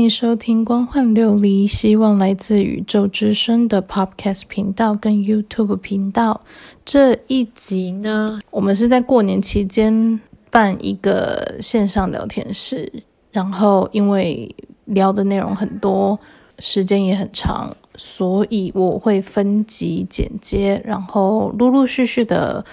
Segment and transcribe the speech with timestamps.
[0.00, 6.40] 迎收听《光幻琉璃》，希望来自宇宙之声的 Podcast 频道跟 YouTube 频道。
[6.84, 10.18] 这一集呢，我们是在过年期间
[10.50, 12.90] 办一个线上聊天室，
[13.30, 14.54] 然后因为
[14.86, 16.18] 聊的内容很多，
[16.58, 22.64] 时间也很长，所以我会分集剪接，然后陆陆续续的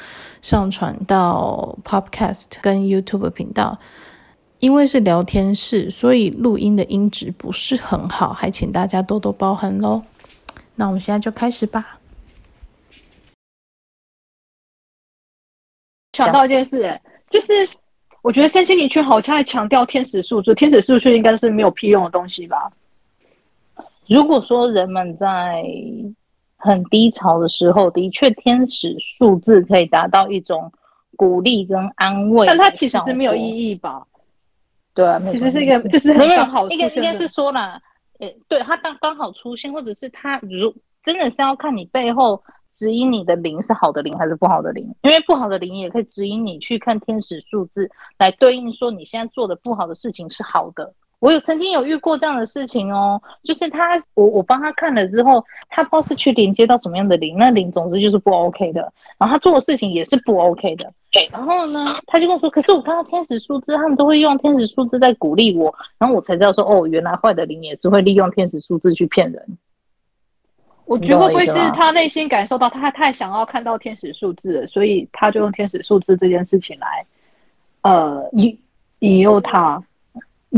[0.41, 3.77] 上传到 Podcast 跟 YouTube 频道。
[4.59, 10.01] 因为是聊天室，所以录音的音质不是很好，还请大家多多包涵喽。
[10.75, 11.99] 那我们现在就开始吧。
[16.13, 17.69] 想到一件事，就是
[18.23, 22.71] 我觉得身心灵圈好像在强调天使数字，天使数字应该是没有屁用的东西吧？
[24.07, 25.63] 如果说人们在
[26.55, 30.71] 很低潮的时候，的确天使数字可以达到一种
[31.15, 34.03] 鼓励跟安慰，但它其实是没有意义吧？
[34.97, 37.79] 对啊，其实是一个，就是很刚好应该应该是说啦，
[38.17, 42.41] 诶，对，他刚刚好出现，或者是他如真的是要看你背后
[42.73, 47.87] 指引你的灵是好的灵还是不好的灵，因为不好的灵也可以指引你去看天使数字
[48.17, 50.91] 来对应说你现在做的不好的事情是好的。
[51.19, 58.81] 我有曾经有遇过这样的事情哦，就是他，我我帮他看了之后，他不知道是去连接到什么样的灵，那灵总之就是不 OK 的，
[59.17, 60.93] 然后他做的事情也是不 OK 的。
[61.09, 69.57] 对，然后呢，他就跟我说，可是我看到天使数字，他们都会用天使数字在鼓励我，然后我才知道说，哦，原来坏的灵也是会利用天使数字去骗人。
[70.85, 77.05] 我觉得会不会是他内心感受到他太想要看到天使数字了，所以他就用天使数字这件事情来，
[77.81, 78.57] 呃，引
[78.99, 79.81] 引诱他。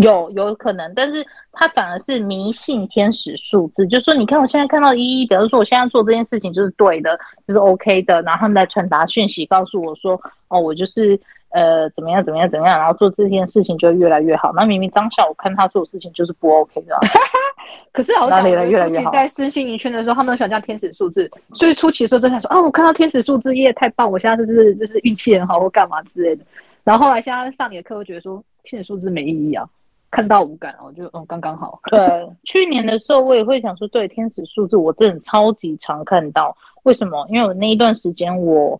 [0.02, 14.52] 有有可能，但是他反而是迷信天使数字，就是说，你看我现在看到一一，比如说我现在做这件事情就是对的，就是 OK 的，然后他们来传达讯息，告诉我说，哦，我就是呃怎么样怎么样怎么样，然后做这件事情就越来越好。
[14.56, 16.96] 那明明当下我看他做的事情就是不 OK 的，
[17.92, 19.10] 可是好像越来越好。
[19.10, 26.46] 在身心灵圈的时候，他们都喜欢讲天使数字，所以初期的时候就想说，啊，我看到天使数字耶，太棒，我现在就是就是运气很好或干嘛之类的。
[26.84, 29.68] 然后后来现在上你的课，会觉得说天使数字没意义啊。
[30.12, 31.80] 看到无感哦，就嗯刚刚好。
[31.92, 36.56] 对，去年的时候我也会想说，对天使数字，我真的超级常看到。
[36.84, 37.28] 为什么？
[37.30, 38.80] 因为我那一段时间我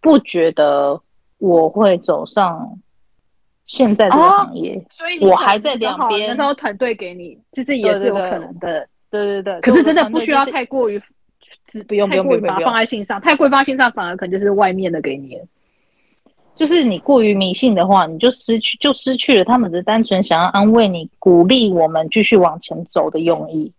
[0.00, 0.98] 不觉得
[1.38, 2.78] 我会走上
[3.66, 6.30] 现在这个行业，哦、所以我还在两边。
[6.30, 8.86] 那时候团队给你，其实也是有可能的。
[9.10, 9.60] 对对对。
[9.60, 10.98] 可是真的不需要太过于，
[11.86, 15.38] 不用不用不用，把它放在心上，太过于放在心上，反而可能就是外面的给你。
[16.60, 23.72] 就是你过于迷信的话，你就失去就失去了他们只是单纯想要安慰你、鼓励我们继续往前走的用意。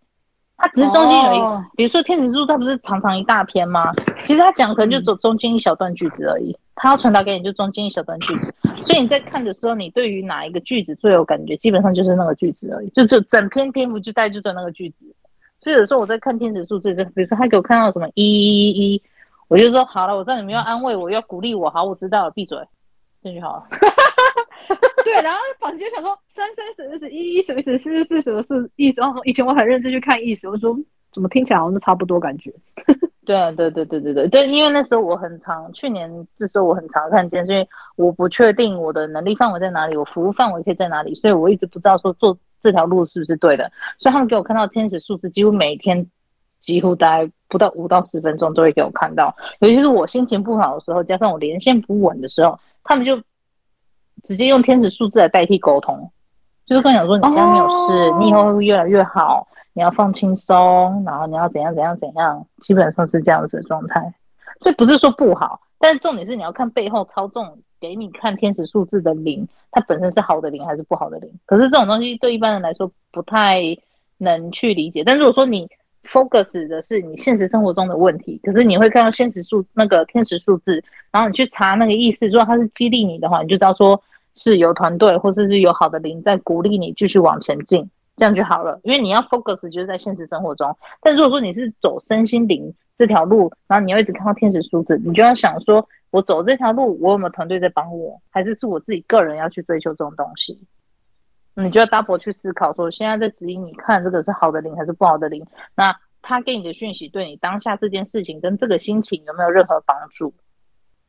[0.57, 3.83] 他只是中间有一个，哦、比如说天使书，它不是长长一大篇吗？
[4.25, 6.57] 其实他讲可能就走中间一小段句子而已。
[6.73, 8.51] 他要传达给你就中间一小段句子，
[8.83, 12.89] 所以你在看的时候，你对于哪一个句子最有感觉，基本上就是那个句子而已。
[12.95, 15.05] 就就整篇篇幅就带就在那个句子。
[15.59, 19.01] 所以有时候我在看天使书，这就比如说他给我看到什么一一一一。
[19.51, 22.57] 我就说好了，我知道你们要安慰我，要鼓励我，好，我知道了，闭嘴，
[23.21, 23.63] 这就好了。
[25.03, 29.01] 对，然后坊间想说三三十十一一什么什么四四什么是意思？
[29.01, 30.73] 然后以前我很认真去看意思，我说
[31.11, 32.49] 怎么听起来好像都差不多感觉。
[33.25, 43.69] 对啊，对对对对对对，因为那时候我很常，去年这时候我很常看见，所以我不确定我的能力范围在哪里，我服务范围可以在哪里，所以我一直不知道说做这条路是不是对的。
[43.99, 46.09] 所以他们给我看到天使数字，几乎每一天。
[46.61, 53.21] 几乎大概不到五到十分钟都会给我看到，尤其是我心情不好的时候，加上我连线不稳的时候，他们就
[54.23, 56.09] 直接用天使数字来代替沟通，
[56.65, 64.13] 就是跟我讲说，你现在没有事，哦、你以后会越来越好，你要放轻松，然后你要怎样怎样怎样，基本上是这样子的状态。
[64.59, 71.33] 所以不是说不好，但是重点是你要看背后操纵给你看天使数字的零，它本身是好的零还是不好的零。
[71.45, 73.61] 可是这种东西对一般人来说不太
[74.19, 75.67] 能去理解，但如果说你。
[76.03, 84.01] Focus 的是你现实生活中的问题，可是你会看到现实数那个天使数字，然后你去查那个意思，如果它是激励你的话，你就知道说
[84.35, 88.79] 是有团队或者是有好的灵在鼓励你继续往前进，这样就好了。
[88.83, 100.57] 因为你要 focus 就是在现实生活中，但如果说你是走身心灵这条路，然后你要一直看到天使数字，你就要想说，我走这条路，我有没有团队在帮我，还是是我自己个人要去追求这种东西？
[101.53, 105.45] 你就要 double 去思考，说现在在指引你看这个是好的灵还是不好的灵？
[105.75, 110.33] 那他给你的讯息对你当下这件事情跟这个心情有没有任何帮助？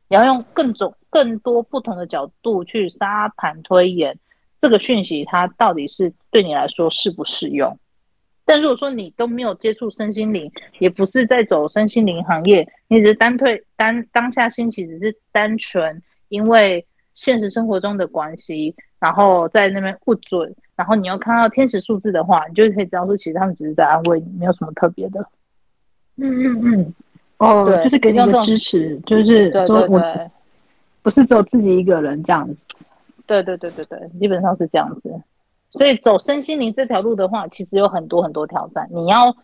[0.09, 4.19] 你要用更种更多不同的角度去沙盘推演
[4.61, 7.79] 这个讯息，它到底是对你来说适不适用？
[8.43, 16.85] 但如果说你都没有接触身心灵，也不是在走身心灵行业，你只是单推单当下心情只是单纯因为。
[17.15, 25.19] 现实生活中的关系，然后在那边不准，然后你又看到天使数字的话，你就可以知道说，其实他们只是在安慰你，没有什么特别的。
[26.17, 26.93] 嗯嗯嗯，
[27.37, 30.01] 哦，对就是给你一个支持，就是说我
[31.01, 32.57] 不是只有自己一个人这样子。
[33.25, 35.21] 对对对对对，基本上是这样子。
[35.71, 38.87] 所以走身心灵这条路的话，其实有很多很多挑战。
[38.91, 39.35] 你要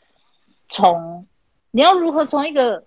[0.68, 1.26] 从，
[1.72, 2.84] 你要如何从一个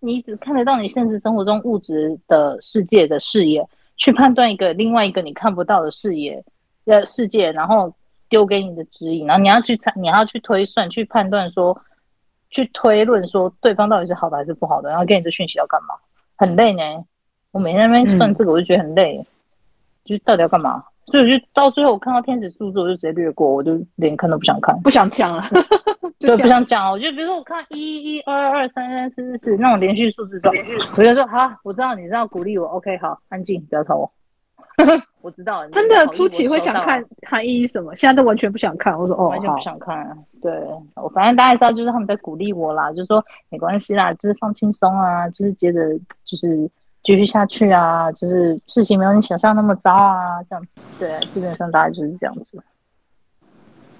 [0.00, 3.64] 你只看得到你现实生活中物质的世界的视野，
[3.96, 6.44] 去判断一个另外一个你看不到的视野
[6.84, 7.94] 的世界，然后
[8.28, 11.78] 丢给你的指引，然后你要去猜，你要去推算，去判断说，
[12.50, 15.94] 去推论说对方到底是好的还是不好的，然后给你的讯息要干嘛？
[16.36, 16.82] 很累呢。
[17.52, 19.16] 我每天在那边算这个，我就觉得很累。
[19.18, 19.26] 嗯、
[20.04, 20.84] 就到底要干嘛？
[21.06, 25.44] 所以我就到最后，我看到天使数字，我就直接略过，我就连看都不想看，不想讲了，
[26.18, 26.90] 对，不想讲。
[26.90, 30.54] 我就比如说，我看一、一、二、二、三、三、四、四、四那种连续数字之后，
[30.96, 34.10] 我就说好，我知道你知道鼓励我，OK，好，安静，不要吵我。
[35.22, 38.98] 我知道，真的初期会想看含义什么，现在都完全不想看。
[38.98, 40.16] 我说哦，完全不想看。
[40.42, 40.52] 对，
[40.96, 45.80] 我反正大家知道，就是他们在鼓励我啦，就是说没关系啦，就是放轻松啊，就是接着
[46.24, 46.70] 就是。
[47.06, 50.80] 继续下去啊，就是事情没有你想象那么糟啊，这样子。
[50.98, 52.58] 对，基本上大概就是这样子。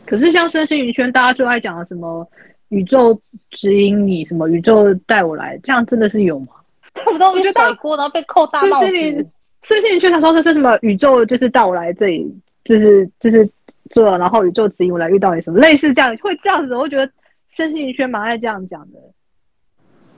[0.06, 2.28] 可是像身心灵圈，大家最爱讲的什么
[2.68, 3.18] 宇宙
[3.50, 6.48] 指引你，什么宇宙带我来，这样真的是有吗？
[6.94, 8.86] 差不多，我觉得甩锅，然后被扣大帽子。
[8.86, 9.30] 身心灵，
[9.62, 10.78] 身心灵圈他说的是什么？
[10.82, 12.32] 宇宙就是带我来这里，
[12.64, 13.48] 就是就是
[13.90, 16.76] 做，然后宇宙指引我来遇到你什么，类似这样，会这样子。
[16.76, 17.10] 我觉得
[17.48, 18.98] 身心灵圈蛮爱这样讲的。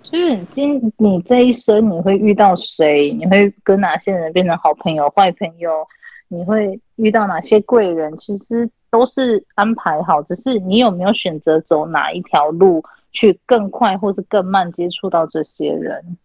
[0.03, 3.11] 就是今你这一生你会遇到谁？
[3.13, 5.87] 你会跟哪些人变成好朋友、坏朋友？
[6.29, 8.17] 你会遇到哪些贵人？
[8.17, 12.83] 其实都是安排好，只是你有没有选择走哪一条路，
[13.13, 16.17] 去更快或是更慢接触到这些人，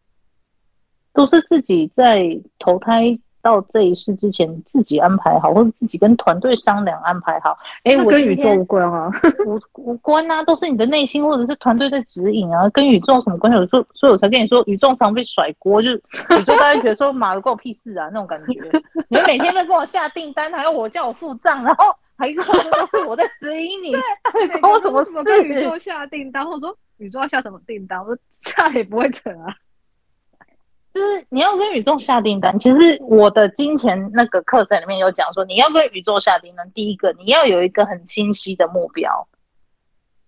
[1.13, 3.19] 都是自己在投胎。
[3.41, 7.57] 到这一世之前，自己安排好，或者自己跟团队商量安排好。
[7.83, 9.09] 哎，我跟宇宙无关啊，
[9.45, 13.57] 无无关啊，都是你的内心或者是团队在指引啊，跟宇宙有什么关系？
[13.57, 15.95] 我说，所以我才跟你说，宇宙常被甩锅，就是
[16.39, 18.81] 宇宙大家觉得说，妈的，关我屁事啊，那种感觉。
[19.09, 21.85] 你每天在跟我下订单，还要我叫我付账，然后
[22.17, 25.23] 还跟我说都是我在指引你，对，关我什么事？
[25.23, 29.53] 跟宇宙下订单，或者说宇宙要下什么订单，我说下也不会成啊。
[30.93, 32.57] 就是你要跟宇宙下订单。
[32.59, 39.27] 其实我的金钱那个课程里面有讲说，你要跟宇宙下订单，第一个你要有一个很清晰的目标。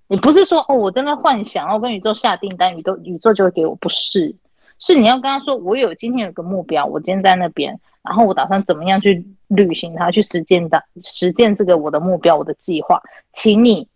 [0.08, 4.36] 你不是说哦，我在那幻想，然后跟宇宙下订单，宇宙宇宙就会给我，不是，
[4.78, 13.02] 是你要跟他说，我有今天有个目标，我今天在那边，然后我打算怎么样去履行它，去实践的，实践这个我的目标，我的计划，
[13.32, 13.88] 请你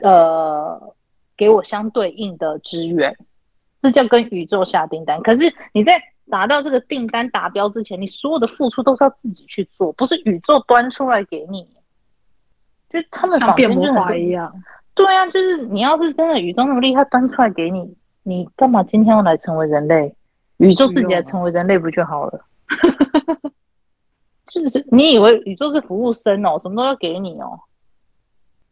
[0.00, 0.94] 呃
[1.36, 3.16] 给我相对应的资源。
[3.86, 11.64] 这叫跟宇宙下订单，可是你在达到这个订单达标之前，你所有的付出都是要自己去做，不是宇宙端出来给你。
[12.90, 14.52] 就他们坊间就很一样，
[14.92, 20.12] 对啊，就是你要是真的宇宙那么厉害，端出来给你，你干嘛今天要来成为人类？
[20.56, 22.40] 宇宙自己来成为人类不就好了？
[24.48, 27.60] 就是你以为宇宙是服务生哦，什么都要给你哦？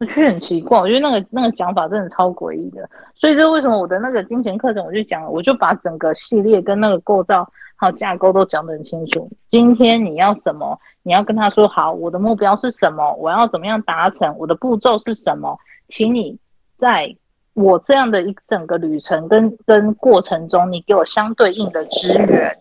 [0.05, 9.27] 我觉得很奇怪，我觉得那个那个讲法真的超诡异的，所以这为什么我的那个金钱课程，我就讲，我就把整个系列跟那个构造还有架构都讲得很清楚。
[9.47, 15.57] 今天你要什么，你要跟他说好，我的目标是什么，我要怎么样达成，我的步骤是什么，
[15.87, 16.37] 请你
[16.77, 17.15] 在
[17.53, 22.55] 我这样的一整个旅程跟跟过程中，你给我相对应的资源，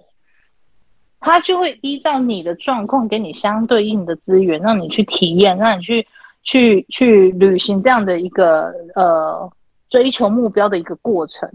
[1.21, 6.07] 他就会依照你的状况给你相对应的资源，让你去体验，让你去。
[6.45, 9.51] 去去履行这样的一个呃
[9.89, 11.51] 追求目标的一个过程，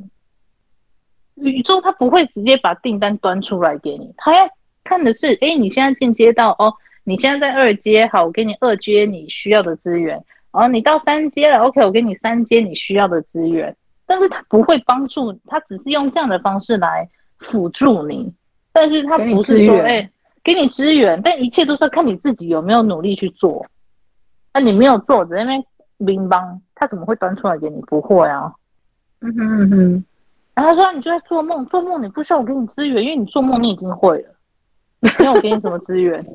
[1.36, 4.50] 宇宙它不会直接把订单端出来给你，它要
[4.84, 10.14] 看的是，哎，你现在进阶到哦，你现在在二阶，好，我给你二阶你需要的资源，
[10.52, 13.76] 然后你到三阶了，OK，我给你三阶你需要的资源，
[14.08, 18.32] 但是它不会帮助，它只是用这样的方式来辅助你，
[18.74, 20.10] 但是它不是说，哎，
[20.44, 23.64] 给你资源，但一切都是要看你自己有没有努力去做。
[24.54, 25.64] 那、啊、你没有做，在那边
[26.00, 27.80] 乒乓，他怎么会端出来给你？
[27.84, 28.52] 不会啊。
[29.22, 30.04] 嗯哼嗯哼。
[30.56, 34.30] 然后他说：“你就在做梦，做梦你不需要我给你资源，因为你做梦你已经会了，
[35.20, 36.22] 没有我给你什么资源。”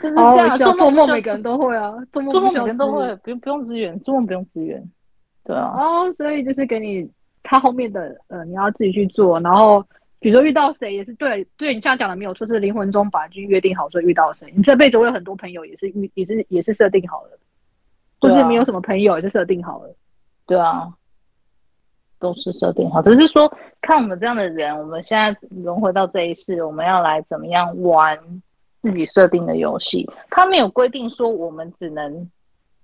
[0.00, 4.82] 就是这样，做做梦每个人都会啊，做梦做梦每个人都会，不用不用资源，做梦不用资源。
[5.44, 5.74] 对啊。
[5.76, 7.10] 哦，所以就是给你
[7.42, 9.84] 他后面的呃，你要自己去做，然后。
[10.20, 17.38] 比如说遇到谁也是对，对你这样讲的没有错，是灵魂中把就约定好说遇到谁，你这辈子我有很多朋友也是遇也是也是设定好了，
[18.20, 19.96] 不、啊、是没有什么朋友也是设定好了，
[20.46, 20.92] 对啊，
[22.18, 23.50] 都是设定好，只是说
[23.80, 28.18] 看我们这样的人，我们现在轮回到这一世，我们要来怎么样玩
[28.82, 30.06] 自己设定的游戏？
[30.28, 32.30] 他没有规定说我们只能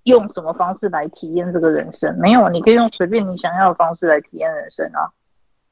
[0.05, 5.13] 用什么方式来体验这个人生，没有，你可以用随便你想要的方式来体验人生啊，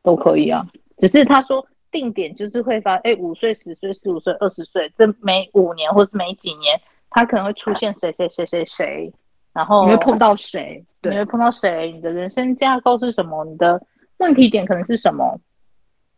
[0.03, 0.67] 都可以啊。
[0.99, 9.13] 只是他说定点就是会发，哎，五岁、十岁、十五岁、二十岁，这每五年或是每几年，他可能会出现谁谁谁谁谁，
[9.53, 10.85] 然后你会碰到谁？
[11.01, 11.93] 对，你会碰到谁？
[11.93, 13.45] 你的人生架构是什么？
[13.45, 13.81] 你的
[14.19, 15.39] 问题点可能是什么？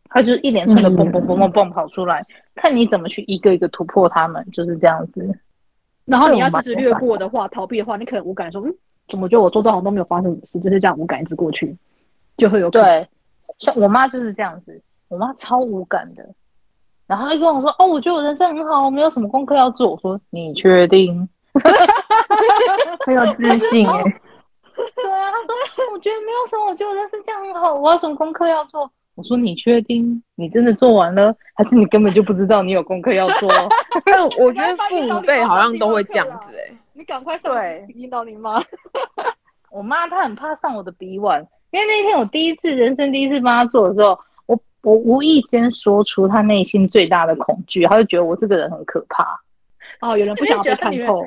[0.09, 5.37] 他就是一连串的蹦蹦蹦蹦蹦跑出来，嗯、看你怎么去一个一个突破他们，就是这样子。
[6.05, 8.73] 然后你要是略过的话，逃避的话，你可能无感说，嗯，
[9.09, 11.75] 怎么觉得我周遭好像都没有发生什么事，就是这样无感一直过去，
[12.37, 13.05] 就会有对。
[13.59, 16.27] 像我妈就是这样子，我妈超无感的，
[17.07, 19.91] 然后她就跟我说，哦，我觉得我人生很好，我没有什么功课要做。
[19.91, 21.27] 我说你确定？
[23.05, 24.03] 很有自信耶。
[24.95, 28.89] 对啊，她说我觉得没有什么，我觉得我人生这样很好，我有什么功课要做？
[29.15, 30.21] 我说你确定？
[30.35, 33.49] 你真的做完了，还是你根本就不知道你有功课要做？
[34.05, 36.77] 但我觉得父母辈好像都会这样子哎。
[36.93, 38.61] 你赶快上对引导你妈。
[39.71, 49.39] 我妈她很怕上我的笔腕，因为那天我第一次人生第一次帮他做的时候，我我无意间说出他内心最大的恐惧，他就觉得我这个人很可怕。
[49.99, 51.23] 哦，有人不想被看透。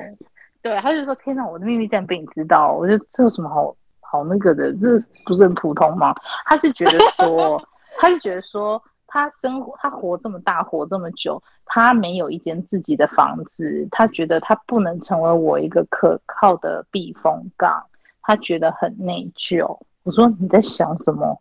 [0.61, 4.71] 对，他就说：“天哪，我的秘密竟然被你知道！”我觉得这有什么好好那个的？
[4.73, 6.13] 这不是很普通吗？
[6.45, 7.59] 他是觉得说，
[7.99, 17.83] 他是觉得说，他生活，他活这么大，活这么久，他没有一间自己的房子，他觉得他不能成为我一个可靠的避风港，
[18.21, 19.75] 他觉得很内疚。
[20.03, 21.39] 我说：“你在想什么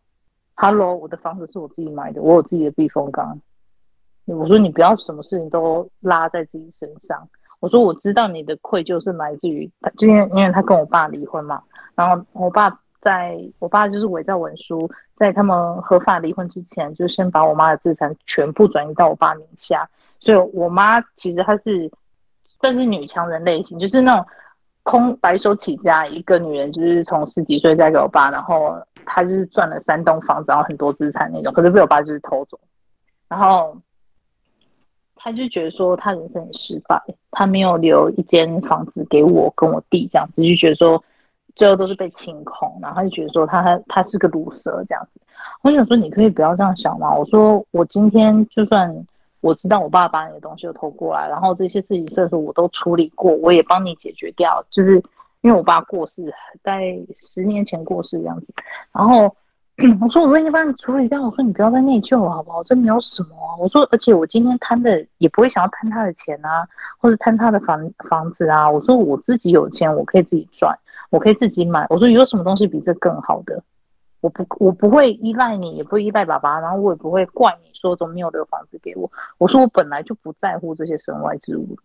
[0.55, 3.41] ？”“Hello，我的房子是我自己买的，我有自己的避风港。”
[4.27, 7.29] 我说：“你不要什么事情都拉在自己身上。”
[7.61, 11.63] 我说我知道你的愧疚是来自于他，就因为因为他跟我爸离婚嘛，
[11.95, 19.87] 然后我爸在我爸就是伪造文书，在他们合法离婚之前，就先把我妈的资产全部转移到我爸名下，
[20.21, 21.91] 所以我妈其实她是
[22.61, 24.27] 算是女强人类型，就是那种
[24.83, 32.59] 空白手起家一个女人，就是从十几岁嫁给我爸，然后她就是赚了三栋房子，然后很多资产那种，可是被我爸就是偷走，
[33.29, 33.77] 然后。
[35.23, 36.99] 他就觉得说他人生很失败，
[37.31, 41.05] 他没有留一间房子给我跟我弟这样子，就觉得说
[41.55, 45.21] 最后都是被清空，然后他就觉得说他他是个毒蛇这样子。
[45.61, 47.15] 我想说你可以不要这样想嘛。
[47.15, 48.91] 我说我今天就算
[49.41, 55.03] 我知道我爸把你的东西都偷过来，然后这些事情虽然说我都处理过，我也帮你解决掉，就是
[55.41, 56.33] 因为我爸过世
[56.63, 58.53] 在十年前过世这样子，
[58.93, 59.35] 然后。
[60.03, 62.63] 我说我已经帮你处理掉，我说你不要再内疚了，好不好？
[62.63, 63.29] 这没有什么。
[63.59, 66.69] 我说，而且我今天贪的也不会想要贪他的钱啊，
[66.99, 68.71] 或者贪他的房房子啊。
[68.71, 70.79] 我说我自己有钱，我可以自己赚，
[71.09, 71.87] 我可以自己买。
[71.89, 73.63] 我说有什么东西比这更好的？
[74.21, 79.11] 我不，我不会依赖你，也不会依赖爸爸，然后我也不会怪你说怎么没有留房子给我。
[79.39, 81.77] 我说我本来就不在乎这些身外之物，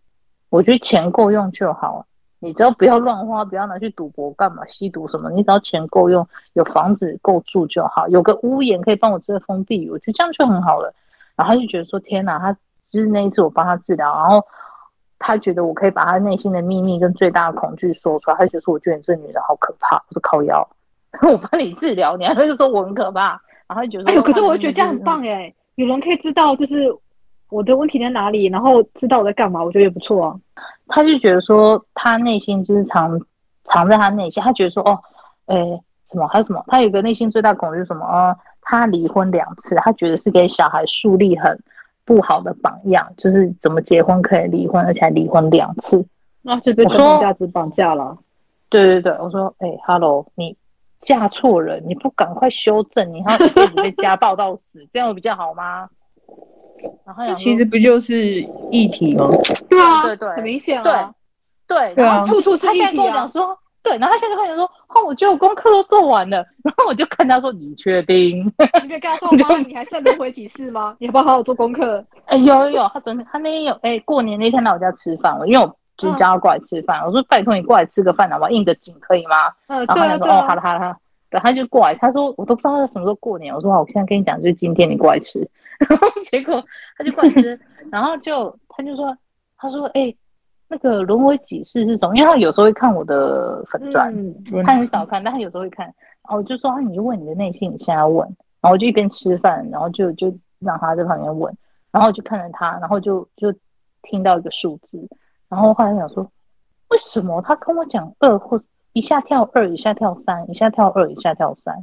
[0.50, 2.06] 我觉得钱够用就好。
[2.38, 10.92] 你只要不要乱花，不要拿去赌博干嘛，吸毒什么，你只要钱够用，有房子够住就好，有个屋檐可以帮我遮风避雨，我觉得这样就很好了。
[11.34, 12.52] 然后他就觉得说，天哪，他
[12.82, 14.46] 就是那一次我帮他治疗，然后
[15.18, 20.68] 他觉得我可以把他内心的秘密跟最大的恐惧说出来，他就觉得说，我觉得你这女人好可怕，我说靠腰，
[21.28, 26.94] 我帮你治疗，你还会说我很可怕，然后就觉得说，哎呦，可是我会觉得这样很棒哎，有人可以知道就是。
[27.48, 28.46] 我的问题在哪里？
[28.46, 30.34] 然后知道我在干嘛，我觉得也不错啊。
[30.88, 33.16] 他就觉得说，他内心就是藏
[33.62, 34.42] 藏在他内心。
[34.42, 34.98] 他觉得说，哦，
[35.46, 35.56] 哎，
[36.10, 36.60] 什么还有什么？
[36.66, 38.36] 他有个内心最大恐惧是什么啊、哦？
[38.62, 41.56] 他离婚两次，他觉得是给小孩树立很
[42.04, 46.04] 不好的榜样，就是怎么结婚可以离婚，而且还离婚两次。
[46.42, 48.18] 那这被传统价值绑架了。
[48.68, 50.56] 对对对，我说，哎，Hello，你
[51.00, 55.88] 嫁错人，你不赶快修正， 你还要一辈子被家暴到死，这样会比较好吗？
[57.06, 58.14] 然后这其实不就是
[58.70, 59.28] 议题吗？
[59.68, 61.14] 对啊，对对，很明显啊。
[61.66, 62.70] 对对，然后处处是啊。
[62.70, 66.36] 他现在跟我讲说，对，然后他现在跟我讲说，哦，我觉得我功课都做完了。
[66.62, 68.44] 然后我就看他说，你确定？
[68.82, 69.56] 你别跟他说妈？
[69.66, 70.94] 你还剩轮回几世吗？
[71.00, 72.04] 你要不要好好做功课？
[72.26, 77.00] 哎，有有有，他昨天他那天有哎，过年那天来我家吃饭，因为我就叫他过来吃饭。
[77.04, 78.50] 我说拜托你过来吃个饭好不好？
[78.50, 79.52] 应个景可以吗？
[79.68, 80.96] 嗯，然后他说哦，好了好的。
[81.28, 83.54] 对，他就过来，他说我都不知道他什么时候过年。
[83.54, 85.40] 我说好，我现在跟你讲，就是今天你过来吃。
[85.88, 86.62] 然后结果
[86.96, 87.60] 他就过来吃，
[87.90, 89.16] 然后就他就说，
[89.56, 90.16] 他说哎、欸，
[90.68, 92.16] 那个轮回几世是什么？
[92.16, 95.84] 因为他有时候会看我的粉钻，嗯、他很少看，但他有时候会看。
[95.86, 98.26] 然后我就说啊，你就问你的内心，你现在问。
[98.60, 101.54] 然后我就一边吃饭，然后就就让他在旁边问，
[101.92, 103.52] 然后就看着他，然后就就
[104.02, 104.98] 听到一个数字，
[105.48, 106.30] 然后后来想说，
[106.88, 108.60] 为什么他跟我讲二或
[108.92, 111.74] 一下跳二，一下跳三，一下跳二，一下跳三？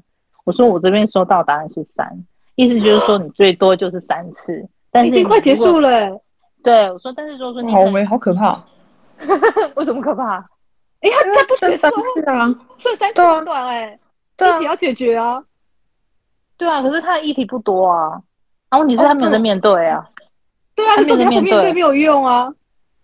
[0.46, 6.22] 我说我这边收到答案是三，意思就是说你最多就是三次，但是已经快结束了、欸。
[6.62, 8.58] 对，我说，但是如果说你好没好可怕，
[9.76, 10.38] 为什么可怕？
[11.02, 14.00] 哎呀，他不剩三次啊，剩三次很短哎、欸，
[14.38, 15.44] 对啊，议题要解决啊，
[16.58, 18.12] 对啊，可是他的议题不多啊，
[18.70, 20.06] 然后问题是他没有在面对啊，
[20.74, 22.50] 对啊，他没有在面对没有用啊，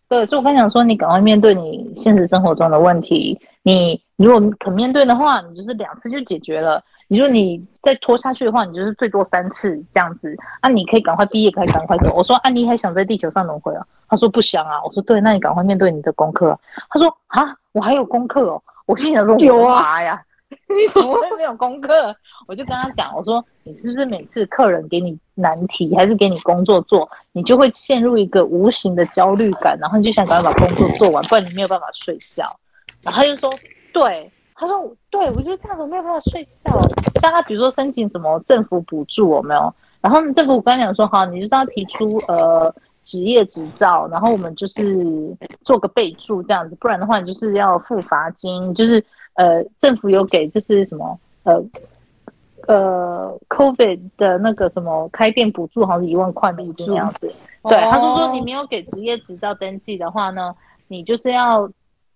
[0.10, 6.84] 对，所以我刚想说，你赶快面对你现实生活中的问题，你如果肯面对的话，你就是两次就解决了。
[7.08, 10.36] 你说你再拖下去的话，你就是最多三次这样子。
[10.62, 12.14] 啊，你可以赶快毕业，可以赶快走。
[12.16, 13.86] 我说，啊，你还想在地球上轮回啊？
[14.08, 14.82] 他说不想啊。
[14.84, 16.60] 我说对，那你赶快面对你的功课。
[16.90, 18.62] 他说啊，我还有功课哦。
[18.86, 20.20] 我心想说有啊呀，
[20.50, 22.16] 你怎么会没有功课？
[22.48, 32.44] 我就跟他讲，我说你是不是每次客人给你难题，还是给你工作做，你就会陷入一个无形的焦虑感，然后你就想赶快把工作做完，不然你没有办法睡觉。
[33.02, 33.50] 然后他就说
[33.94, 34.32] 对。
[34.62, 36.70] 他说：“对，我就这样子没有办法睡觉。
[37.22, 39.74] 像他比如说申请什么政府补助，有没有？
[40.02, 42.70] 然后政府我跟他讲说，好，你就是要提出呃
[43.02, 44.84] 职业执照，然后我们就是
[45.64, 48.76] 做个备注这样子，不然的话你就是要付罚金。
[48.76, 49.02] 就是
[49.40, 51.64] 呃政府有给就是什么呃
[52.68, 57.34] 呃 COVID 的那个什么开店补助，好像是一万块美金这样子。
[57.64, 60.54] 对，他就说你没有给职业执照登记的话呢，
[60.88, 61.70] 你就是要。”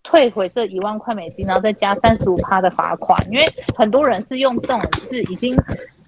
[0.05, 5.57] 退回这一万块美金，然后再加三十五趴的罚款，因为很多人是用这种是已经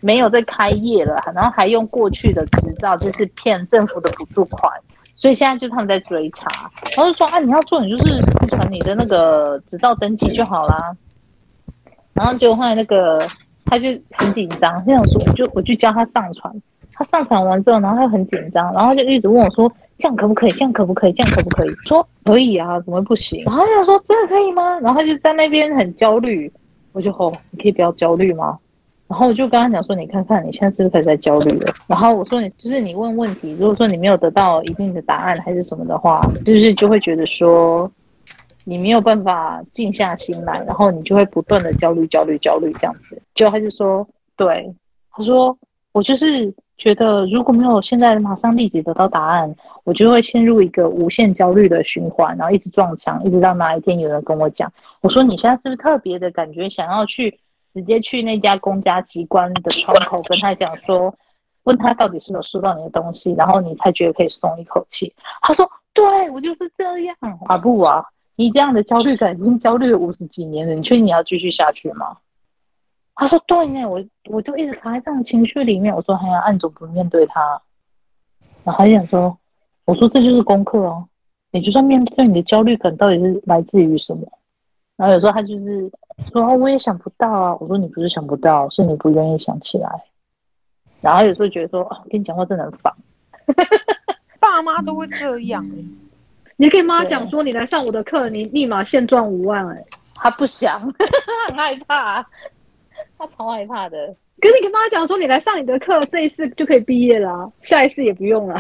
[0.01, 4.69] 没有在开业了，然后还用过去的执照，就是骗政府的补助款，
[5.15, 10.93] 所以现在就他们在追查，然后就说啊，你要做，你就是传你的那个执照登记就好啦。
[12.15, 13.19] 然后就后来那个
[13.65, 16.51] 他就很紧张，这样说，我就我就教他上传，
[16.91, 19.72] 他上传完之后，然后他很紧张，然后他就一直问我说。
[19.98, 20.51] 这样可不可以？
[20.51, 21.13] 这样可不可以？
[21.13, 21.69] 这样可不可以？
[21.86, 23.41] 说可以啊，怎么不行？
[23.45, 24.77] 然后他就说真的可以吗？
[24.81, 26.51] 然后他就在那边很焦虑，
[26.91, 28.60] 我就吼，你可以不要焦虑吗？
[29.07, 31.74] 然后我就跟他讲说，你看看你现在是不是开始在焦虑了？
[31.88, 37.89] 然后我说你就是你问问题，如果说你没有得到一定的答案还是什么的话，是不是就会觉得说
[38.65, 43.22] 你没有办法静下心来，然后你就会不断的焦虑、焦虑、焦虑这样子？
[43.34, 44.70] 就他就说，对，
[45.11, 45.57] 他说
[45.94, 46.53] 我就是。
[46.77, 57.39] 觉得如果没有现在马上立即得到答案，我就会陷入一个无限焦虑的循环，然后一直撞墙，一直到哪一天有人跟我讲，我说你现在是不是特别的感觉想要去
[57.74, 61.16] 直接去那家公家机关的窗口跟他讲说，
[61.63, 65.13] 问他到底是有收到你的东西，然后你才觉得可以松一口气。
[65.42, 67.16] 他说，对，我就是这样。
[67.46, 68.03] 啊不啊，
[68.35, 72.17] 你这样的焦虑感已经焦虑了五十几年了，你确定你要继续下去吗？
[73.17, 75.95] 他说：“对呢，我我就一直卡在这种情绪里面。
[75.95, 77.61] 我说还要按怎么面对他，
[78.65, 79.37] 然后他想说，
[79.85, 81.07] 我说这就是功课哦。
[81.51, 84.27] 你就算面对你的焦虑感到底是来自于什么？
[84.98, 85.89] 然后有时候他就是
[86.33, 87.55] 说，我也想不到啊。
[87.61, 89.89] 我说你不是想不到，是你不愿意想起来。
[91.00, 92.93] 然后有时候觉得说，啊，跟你讲话真的很烦。
[94.41, 95.65] 爸妈都会这样，
[96.57, 99.68] 你可以跟妈讲说，你来上我的课，你立马现赚五万。
[99.70, 100.79] 哎，他不想，
[101.50, 102.25] 很害怕。”
[103.18, 103.98] 他超害怕的，
[104.41, 108.57] 可是你跟妈妈讲说，你来上你的课，这一次就可以毕业了啊，下一次也不用了。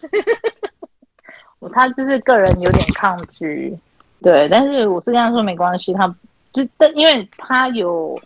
[1.72, 3.76] 他就是个人有点抗拒，
[4.22, 6.06] 对，但是我是跟他说没关系，他
[6.52, 8.18] 就但因为他有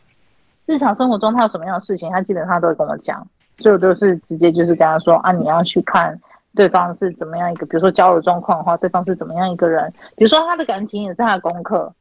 [0.67, 3.27] 日常生活中他有什么样的事情，他基本上都会跟我讲，
[3.59, 6.17] 所以我都是直接就是跟他说啊，你要去看
[6.55, 11.93] 对方是怎么样一个，比如说交友状况的话，对方是怎么样一个人，比如说他的感情也是他的功课，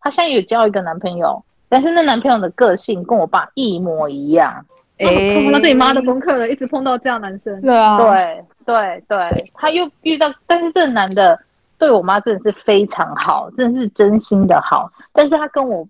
[0.00, 1.42] 他现在有交一个男朋友。
[1.66, 4.64] 但是那男朋友的个性跟我爸一模一样，
[4.98, 11.36] 哎、欸，那自己妈的功课了，一直碰到这样男生，对啊，对对对，他又遇到，但是这个男的
[11.76, 15.84] 对我妈真的是非常好，真的是真心的好，但是他跟我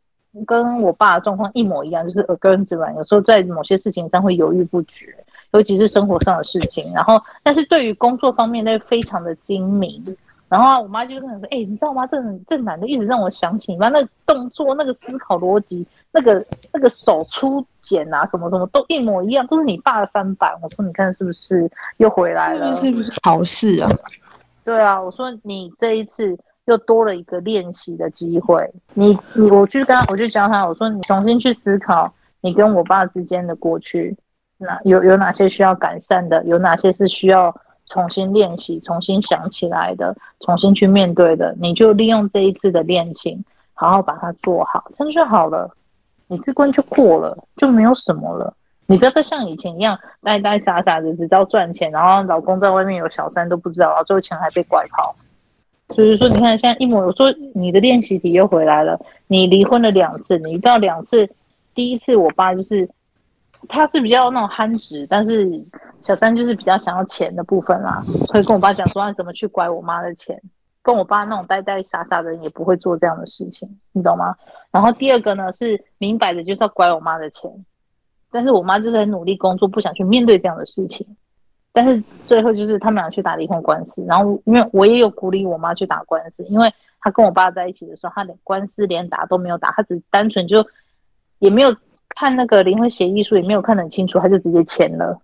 [0.46, 5.14] 跟我爸的状况一模一样，就是耳根子软，有时候在某些事情上会犹豫不决，
[5.54, 10.04] 尤其是生活上的事情，然后但是对于工作方面，那非常的精明。
[10.46, 12.06] 然后啊我妈就跟我说：“哎、欸，你知道吗？
[12.06, 22.72] 这这男的一直让我想起你妈那个动作、那个思考逻辑、那个那个手出茧啊，什么什么都一模一样，都是你爸的翻版。”我说：“你看是不是又回来了？
[22.74, 23.90] 是不是考试啊？”
[24.64, 28.70] 对啊，我说你这一次又多了一个练习的机会。
[28.92, 32.12] 你你，我去跟他，我就教他，我说你重新去思考
[32.42, 34.16] 你跟我爸之间的过去，
[34.64, 37.54] 那有有哪些需要改善的，有哪些是需要。
[37.90, 45.70] 重新练习，重新想起来的，重新去面对的，你就利用这一次的恋情，好好把它做好，这样就好了。
[46.26, 48.52] 你这关就过了，就没有什么了。
[48.86, 55.14] 你不要再像以前一样呆呆傻傻的，只知道赚钱，然后老公在外面有小三都不知道，然后最后钱还被拐跑。
[55.94, 58.98] 所以说，你看现在一模，我说你的练习题又回来了。
[59.26, 61.28] 你离婚了两次，你遇到两次
[61.74, 62.88] 第一次我爸就是
[63.68, 65.48] 他是比较那种憨直，但是
[66.02, 70.40] 小三就是比较想要钱的部分啦，所以跟我爸讲说他怎么去拐我妈的钱。
[70.82, 74.36] 跟我爸那种呆呆傻傻的人也不会做这样的事情，你懂吗？
[74.70, 77.50] 然后第二个呢是明摆着就是要拐我妈的钱，
[78.30, 81.06] 但是我妈就是很努力工作，不想去面对这样的事情。
[81.72, 90.62] 但是最后就是他们俩去打离婚官司，然后因为我也有鼓励我妈去打官司，因为她跟我爸在一起的时候，她连官司连打都没有打，她只单纯就
[91.38, 91.74] 也没有
[92.16, 95.18] 看那个离婚协议书，也没有看得很清楚，他就直接签了。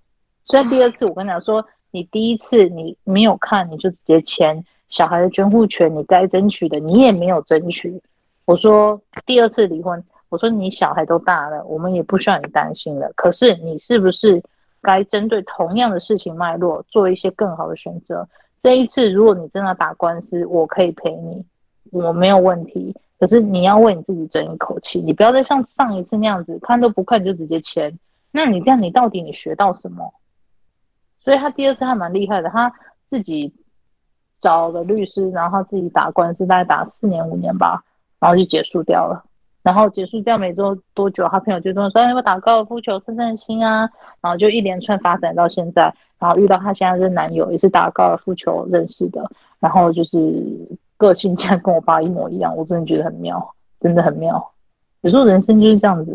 [0.45, 4.65] 所以第二次我跟你讲说，你第一次你没有看，你就直接签。
[4.89, 8.03] 小孩的监护权，你该争取的，你也没有争取。
[8.45, 13.09] 我说第二次离婚，我说你小孩都大了，我们也不需要你担心了。
[13.15, 14.43] 可是你是不是
[14.83, 18.29] 该针对同样的事情脉络做一些更好的选择？
[18.61, 21.45] 这一次如果你真的打官司，我可以陪你，
[21.93, 22.93] 我没有问题。
[23.21, 27.97] 可是你要为你自己争一口气，你不要再像上一次那样子看都不看就直接签。
[28.33, 30.13] 那你这样，你到底你学到什么？
[31.23, 32.73] 所以他第二次还蛮厉害的，他
[33.09, 33.55] 自己。
[34.43, 37.85] 找了律师，然后他自己打官司，大概打四年五年吧，
[38.19, 39.23] 然后就结束掉了。
[39.63, 43.81] 然后结束掉没多多久，他朋友就跟我说：“要不打高尔夫球散散心啊？”
[44.23, 49.31] 然后就一连串发展到现在，然后遇到他现在的男友，也是打高尔夫球认识的。
[49.59, 50.19] 然后就是
[51.01, 54.53] 个性竟然跟我爸一模一样，我真的觉得很妙，真的很妙。
[55.01, 56.15] 有时候人生就是这样子，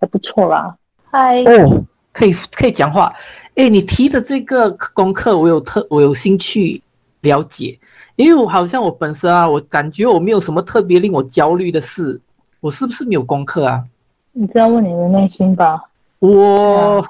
[0.00, 0.76] 还不错啦。
[1.10, 3.14] 嗨，哦，可以可以讲话。
[3.54, 6.82] 哎，你提的这个功课，我有特我有兴趣。
[7.22, 7.76] 了解，
[8.14, 12.18] 因为我好像我本身啊，我感觉我没有什么特别令我焦虑的事，
[12.60, 13.84] 我是不是没有功课啊？
[14.30, 15.82] 你这要问你的内心吧。
[16.20, 17.04] 我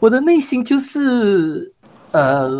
[0.00, 1.72] 我的内心就是，
[2.10, 2.50] 呃，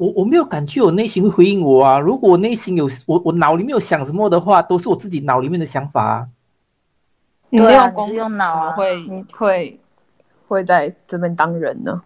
[0.00, 1.98] 我我没有感觉我内心会回应我啊。
[1.98, 6.28] 如果我内心有我我脑里面有想什么的话，都是我自己脑里面的想法啊。
[7.50, 9.80] 你没有功用脑啊，会会
[10.48, 12.00] 会在这边当人呢？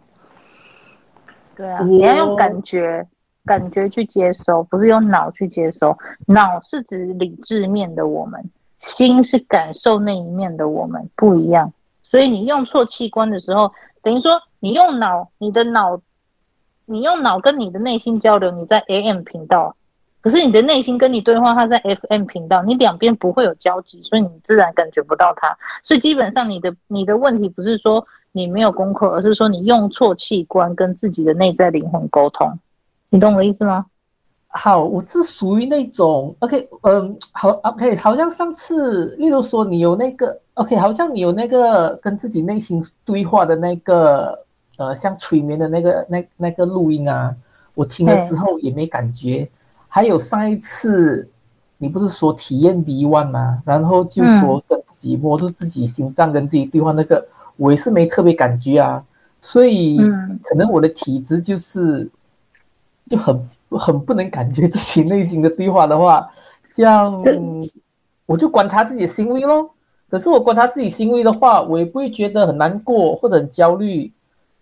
[1.54, 3.06] 对啊，你要用感觉。
[3.46, 5.94] 感觉去接收，不是用脑去接收。
[6.26, 8.42] 脑是指理智面的我们，
[8.78, 11.70] 心是感受那一面的我们，不一样。
[12.02, 13.70] 所以你用错器官的时候，
[14.02, 16.00] 等于说你用脑，你的脑，
[16.86, 19.74] 你用脑跟你的内心交流，你在 AM 频道，
[20.20, 25.56] 可是你的内心跟你对话，它在 FM 频道，你两边不会有交集，所以你自然感觉不到它。
[25.82, 32.58] 所以基本上你的你的问题不是说你没有功课，而是说你用错器官跟自己的内在灵魂沟通。
[33.10, 33.86] 你懂我的意思吗？
[34.48, 44.38] 好，我是属于那种 OK，嗯，好 OK，好像上次，例如说你有那个 OK，好像你有那个跟自己内心对话的那个
[44.78, 47.34] 呃，像催眠的那个那那个录音啊，
[47.74, 49.48] 我听了之后也没感觉。
[49.88, 51.28] 还有上一次
[51.78, 53.62] 你不是说体验 B1 吗？
[53.64, 59.04] 然后就说跟自己摸着自己心脏跟自己对话那个，我也是没特别感觉啊。
[59.40, 59.98] 所以
[60.42, 62.10] 可能我的体质就是。
[63.06, 66.26] 就很很不能感觉自己内心的对话的话，
[66.72, 67.22] 这样
[68.24, 69.68] 我就观察自己的行为咯。
[70.08, 74.10] 可是我观察自己行为的话，我也不会觉得很难过或者很焦虑。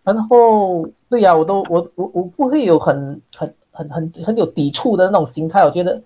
[0.04, 5.64] 然后，对呀、啊，我都我我我不会有很很很很很有抵触的那种心态。
[5.64, 6.02] 我觉得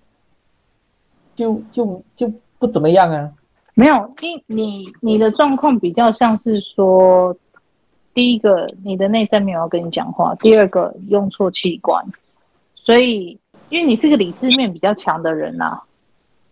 [1.35, 3.31] 就就就不怎么样啊。
[3.73, 7.35] 没有，你你你的状况比较像是说，
[8.13, 12.05] 第一个你的内在没有要跟你讲话，第二个用错器官。
[12.75, 15.83] 所以，因为你是个理智面比较强的人呐、啊，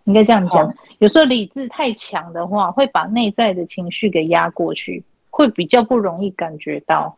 [0.06, 0.68] 应该这样讲。
[0.98, 7.16] 有时候理智太强的话，会把内在的情绪给压过去，会比较不容易感觉到。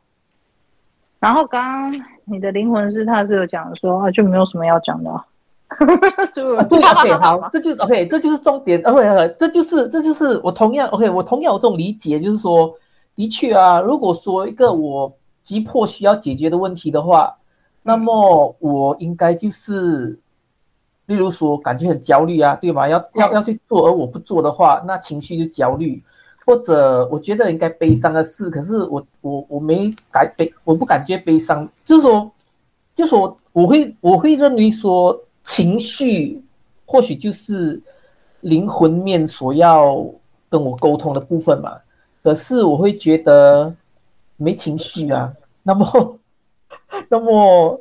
[1.20, 5.26] 然后刚刚你的灵魂是他是有讲说啊，就没有什么要讲的、啊。
[5.68, 8.82] 啊对，OK， 好，这就是 OK，这就是重点。
[8.84, 12.74] OK，这就是这就是我同样 OK，我同样有这种理解，就是说，
[13.16, 17.36] 的确啊，如果说一个我急迫需要解决的问题的话。
[17.84, 20.20] 那么我应该就是，
[21.06, 22.86] 例如说感觉很焦虑啊，对吗？
[22.86, 26.04] 要要要去做，而我不做的话，那情绪就焦虑，
[26.48, 32.32] 或者我觉得应该悲伤的事，可是我我我没感悲，我不感觉悲伤，就是说，
[32.96, 36.42] 就说我会我会认为说情绪
[36.86, 37.80] 或许就是
[38.40, 40.04] 灵魂面所要
[40.50, 41.78] 跟我沟通的部分嘛，
[42.24, 43.76] 可是我会觉得
[44.38, 45.32] 没情绪啊，
[45.62, 46.18] 那么。
[47.10, 47.80] 那么，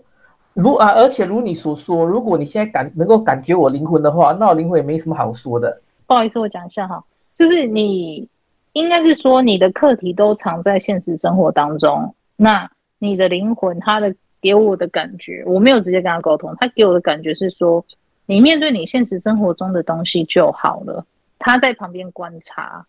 [0.54, 5.80] 如啊，而且如你所说，如果你现在感能够感觉我灵魂的话，那我灵魂也没什么好说的。
[6.06, 7.02] 不好意思，我讲一下哈，
[7.36, 8.28] 就是你
[8.76, 12.14] 应该是说你的课题都藏在现实生活当中。
[12.36, 17.82] 那你的灵魂，他的给我的感觉，我没有直接跟他沟通，他给我的感觉是说，
[18.26, 21.02] 你面对你现实生活中的东西就好了，
[21.38, 22.84] 他在旁边观察。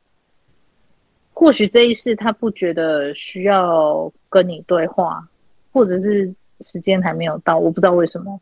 [1.31, 5.25] 或许这一世他不觉得需要跟你对话，
[5.71, 8.37] 或者是时间还没有到，我不知道为什么。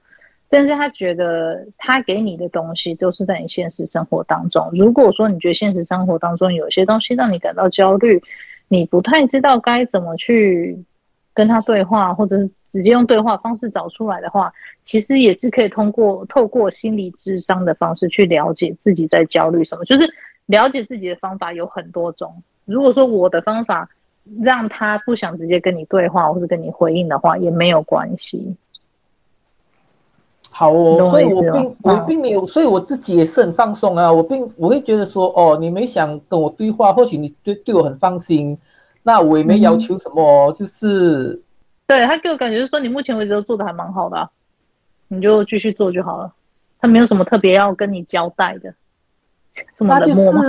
[0.57, 4.69] 但是他觉得他给你的东西都是在你现实生活当中。
[4.71, 8.23] 如果说你觉得现实生活当中有些东西让你感到焦虑，
[8.69, 10.81] 你不太知道该怎么去
[11.33, 14.49] 跟他对话，或者是直接用对话方式找出来的话，
[14.85, 19.83] 其实也是可以通过透过心理智商的方式去了解自己在焦虑什么。
[19.83, 20.07] 就是
[20.45, 22.33] 了解自己的方法有很多种。
[22.63, 23.89] 如果说我的方法
[24.41, 28.55] 让他不想直接跟你对话，或是跟你回应的话，也没有关系。
[30.57, 34.09] 好哦，所以我并我并没有，所以我自己也是很放松啊。
[34.09, 38.57] 我并我会觉得说，哦，你没想跟我对话，或许你对对我很放心，
[39.03, 41.41] 那我也没要求什么，嗯、就是
[41.85, 44.29] 对他给我感觉就是说，你目前为止都做的还蛮好的、啊，
[45.09, 46.33] 你就继续做就好了。
[46.79, 48.73] 他没有什么特别要跟你交代的，
[49.75, 50.41] 这么冷漠吗？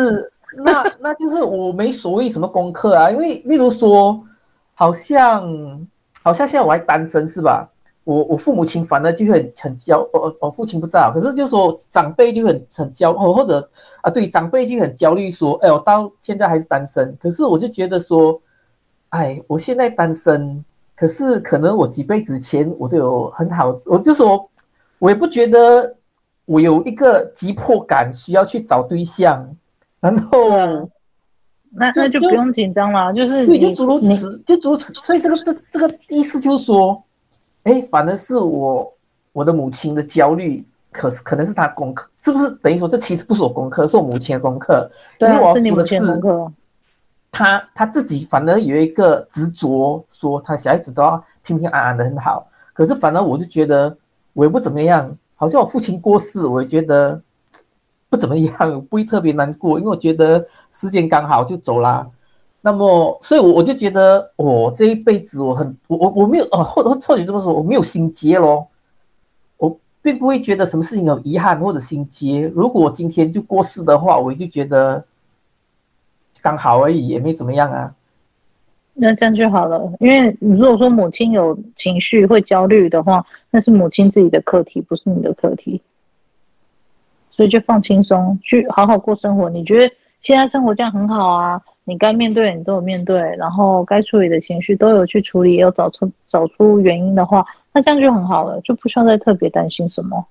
[0.59, 4.25] 那那就是我没所谓什么功课啊，因为例如说，
[4.73, 5.43] 好像
[6.23, 7.69] 好像现在我还单身是吧？
[8.07, 13.69] 我我父母亲反而就会很很焦，我我父亲不知道，可是就说长辈就很很焦，或或者
[14.01, 18.41] 啊对长辈就很焦虑说，哎我到现在还是单身，可是我就觉得说，
[19.09, 20.65] 哎我现在单身，
[20.95, 24.49] 可是可能我几辈子前我都有很好，我就说
[25.01, 25.97] 我也不觉得
[26.45, 29.55] 我有一个急迫感需要去找对象。
[29.99, 30.39] 然后，
[31.71, 34.93] 那那就不用紧张了，就是对，就诸如此，就诸如此。
[35.03, 37.03] 所以这个这这个意思就是说，
[37.67, 38.91] 哎，反而是我
[39.33, 44.91] 我的母亲的焦虑，可是可能是她功课，是不是等于说这其实不是我功课，是我母亲的功课？
[45.19, 46.53] 对，是你母亲的功课。
[47.31, 53.95] 他他自己反而有一个执着，说他小孩子都要平平安安的很好，可是反而我就觉得
[54.33, 57.21] 我也不怎么样，好像我父亲过世，我也觉得。
[58.09, 62.07] 不怎么样，不会特别难过，因为我觉得时间刚好就走啦。
[62.67, 68.67] 那么，所以我我就觉得，我、哦、这一辈子我很我我我没有哦，或者或许这么说，我没有心结咯。
[69.57, 72.41] 我并不会觉得什么事情有遗憾或者心结。
[72.49, 75.05] 如果我今天就过世的话，我就觉得
[76.43, 77.95] 刚好而已，也没怎么样啊。
[78.95, 85.81] 那这样就好了，因为如果说母亲有情绪会焦虑的话，那是母亲自己的课题，不是你的课题。
[87.31, 89.49] 所以就放轻松，去好好过生活。
[89.49, 91.63] 你觉得现在生活这样很好啊？
[91.89, 100.27] 你该面对你都有面对，然后该处理的情绪都有去处理，有找出找出原因的话，那这样就很好了，就不需要再特别担心什么。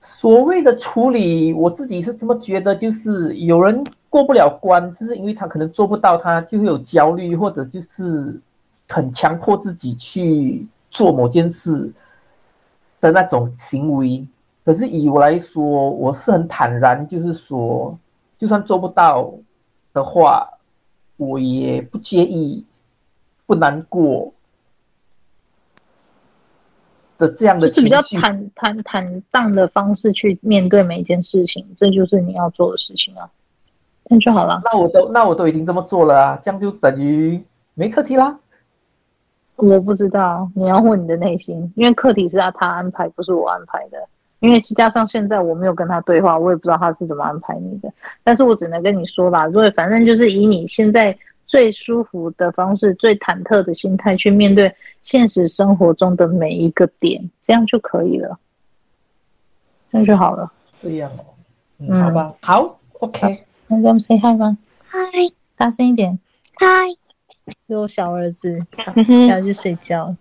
[0.00, 8.40] 所谓的处理，我自己是这么觉得，就是有人过不了关，就是因为他可能做不到，他就会有焦虑，或者就是
[8.88, 11.88] 很强迫自己去做某件事
[13.00, 14.26] 的那种行为。
[14.64, 17.96] 可是以我来说，我是很坦然，就是说，
[18.36, 19.32] 就算做不到
[19.98, 20.48] 的话，
[21.16, 22.64] 我也不介意，
[23.46, 24.32] 不难过
[27.18, 33.28] 的这样的，就是比较坦坦坦荡的方式去面对每一件事情，这就是你要做的事情啊，
[34.04, 34.62] 那就好了。
[34.64, 38.38] 那我都那我都已经这么做了啊，这样就等于没课题啦。
[39.56, 43.98] 我不知道，你要问你的内心，因为课题是要他安排，不是我安排的。
[44.40, 47.92] 因为加上现在我没有跟他对话，我也不知道他是怎么安排你的。
[48.22, 54.72] 但是我只能跟你说吧，所以反正就是以你现在最舒服的方式、最忐忑的心态去面对
[55.02, 58.38] 现实生活中的每一个点，这样就可以了，
[59.90, 60.52] 这样就好了。
[60.80, 61.24] 这样哦，
[61.78, 64.56] 嗯，好吧，好，OK，那咱们 say hi 吧
[64.92, 66.16] ，Hi，大声一点
[66.60, 66.96] ，Hi，
[67.66, 68.64] 是我小儿子
[69.28, 70.14] 要去睡觉，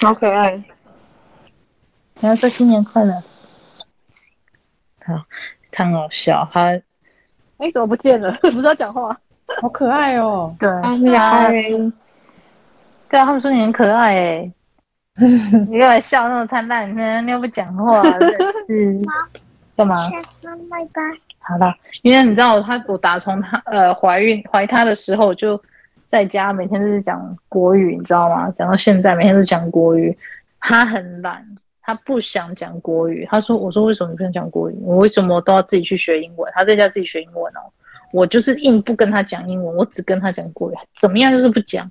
[0.00, 0.56] 好可爱，
[2.20, 3.12] 你要说新年快乐。
[5.06, 5.14] 好，
[5.70, 6.82] 他很好笑，他哎、
[7.66, 8.32] 欸，怎么不见了？
[8.42, 9.16] 不知道讲话，
[9.60, 10.54] 好可爱哦。
[10.58, 11.10] 对，那个
[13.08, 14.52] 对啊，他们说你很可爱哎，
[15.68, 17.26] 你干嘛笑那么灿烂？
[17.26, 18.30] 你又不讲话，真
[18.66, 18.98] 是
[19.76, 20.10] 干嘛？
[21.38, 25.60] 好了，因为你知道他，我打从他呃怀孕怀他的时候就
[26.06, 28.50] 在家，每天都是讲国语，你知道吗？
[28.56, 30.16] 讲到现在，每天都讲国语，
[30.60, 31.44] 他很懒。
[31.82, 34.78] 他不想讲国语，他说：“我说为什么你不想讲国语？
[34.82, 36.50] 我为什么都要自己去学英文？
[36.54, 37.60] 他在家自己学英文哦，
[38.12, 41.90] 我就是硬不跟他讲英文，我只跟他讲国语，怎么样就是不讲。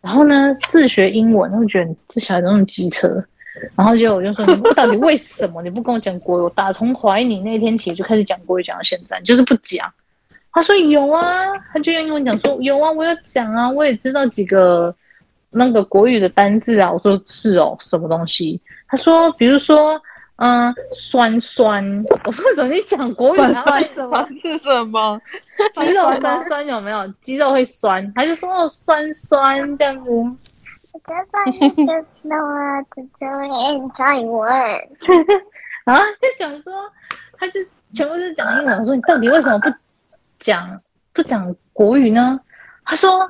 [0.00, 3.24] 然后呢，自学英文，他觉得这小孩那么机车。
[3.74, 6.42] 然后就我就说，你 到底为什么你不跟我讲国语？
[6.42, 9.90] 我打从怀你那天起就开始讲国语，讲到现在，就是不讲。
[10.52, 11.38] 他说有啊，
[11.72, 14.94] 他就用英文讲说有啊，我有讲啊，我也知道几个
[15.56, 16.92] 那个国语的单字啊。
[16.92, 20.00] 我说是哦，什么东西？”他说：“比如说，
[20.36, 21.82] 嗯，酸酸。
[22.24, 23.36] 我说为什么你讲国语？
[23.36, 25.20] 酸酸什么是什么？
[25.74, 27.06] 肌肉酸酸有没有？
[27.20, 30.10] 肌肉会酸，他就说哦酸酸这样子？
[30.96, 34.48] 就是那么就会讲英文。
[35.84, 36.72] 啊，就讲说，
[37.38, 37.60] 他就
[37.94, 38.78] 全部是讲英文。
[38.78, 39.68] 我说你到底为什么不
[40.38, 40.80] 讲
[41.12, 42.38] 不讲国语呢？
[42.84, 43.26] 他说。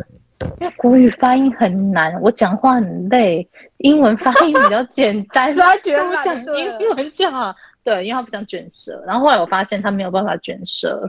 [0.60, 3.48] 因为国语发音很难，我讲话很累。
[3.78, 7.54] 英文发音比较简单， 所以他觉得我讲英文就好。
[7.82, 9.02] 对，因为他不想卷舌。
[9.06, 11.08] 然后后来我发现他没有办法卷舌，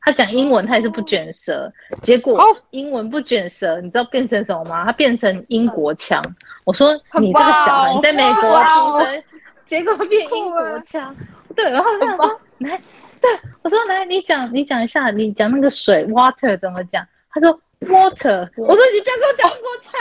[0.00, 1.70] 他讲英文他也是不卷舌。
[2.02, 4.84] 结果英文不卷舌，你知道变成什么吗？
[4.84, 6.20] 他变成英国腔。
[6.64, 9.22] 我说你这个小孩你在美国出生，
[9.64, 11.14] 结果变英国腔。
[11.54, 12.80] 对，然后他说来，
[13.20, 13.30] 对
[13.62, 17.06] 我说来，你讲你讲一下，你讲那个水 water 怎么讲？
[17.30, 17.56] 他说。
[17.86, 19.92] Water，我说你不要跟我讲国腔，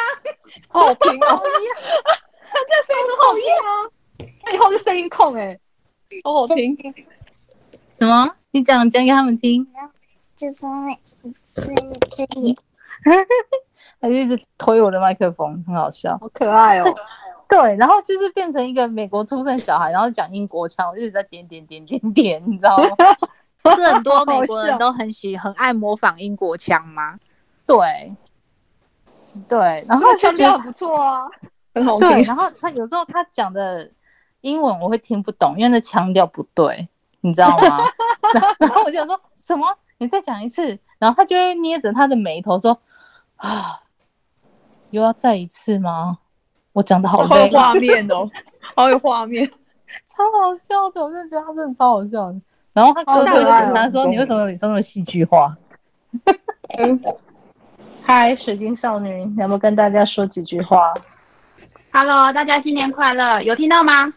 [0.69, 1.41] 好好听哦，
[2.52, 3.67] 他这声音很好听啊，
[4.43, 5.60] 他以后是声音控哎，
[6.24, 6.78] 好好听。
[7.91, 8.36] 什么？
[8.52, 9.67] 你讲讲给他们听。
[10.36, 10.91] 就是声
[11.22, 11.36] 音
[12.15, 12.58] 可以，
[14.02, 16.86] 他就一直推我的麦克风，很好笑，好可爱哦。
[17.48, 22.96] 对，然后就是变成一个美国出生小孩，然后讲英国腔，我一直在点点点点点，你知道吗？
[23.62, 27.17] 不是很多美国人都很喜很爱模仿英国腔吗？
[27.65, 28.15] 对，
[29.47, 31.23] 对，然后他腔调不错啊，
[31.73, 32.10] 很好听。
[32.10, 33.89] 对，然后他有时候他讲的
[34.41, 36.88] 英文我会听不懂，因为那腔调不对，
[37.21, 37.80] 你知道吗？
[38.60, 39.67] 然后我就说什么？
[39.97, 40.78] 你再讲一次。
[40.99, 42.78] 然后他就会捏着他的眉头说
[43.36, 43.82] ：“啊，
[44.91, 46.17] 又要再一次吗？”
[46.71, 48.30] 我讲的好累，好有画面哦，
[48.76, 49.45] 好有画面，
[50.06, 52.39] 超好笑的，我真的觉得他真的超好笑的。
[52.71, 55.54] 然后他哥哥就跟他说：“你为什么有说那么戏剧化？”
[58.06, 60.94] 嗨，水晶少女，你有没有跟大家说几句话
[61.94, 64.13] ？Hello，大家新年快乐，有听到吗？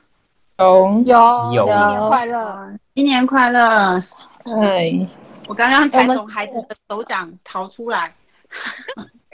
[0.58, 4.04] 有有有，新年快乐，新年快乐。
[4.44, 5.08] 哎，
[5.46, 8.12] 我刚刚才从孩子的手掌逃出来，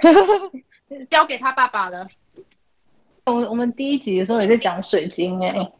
[1.10, 2.06] 交给他爸爸了。
[3.24, 5.72] 我我们第一集的时候也在讲水晶哎、欸，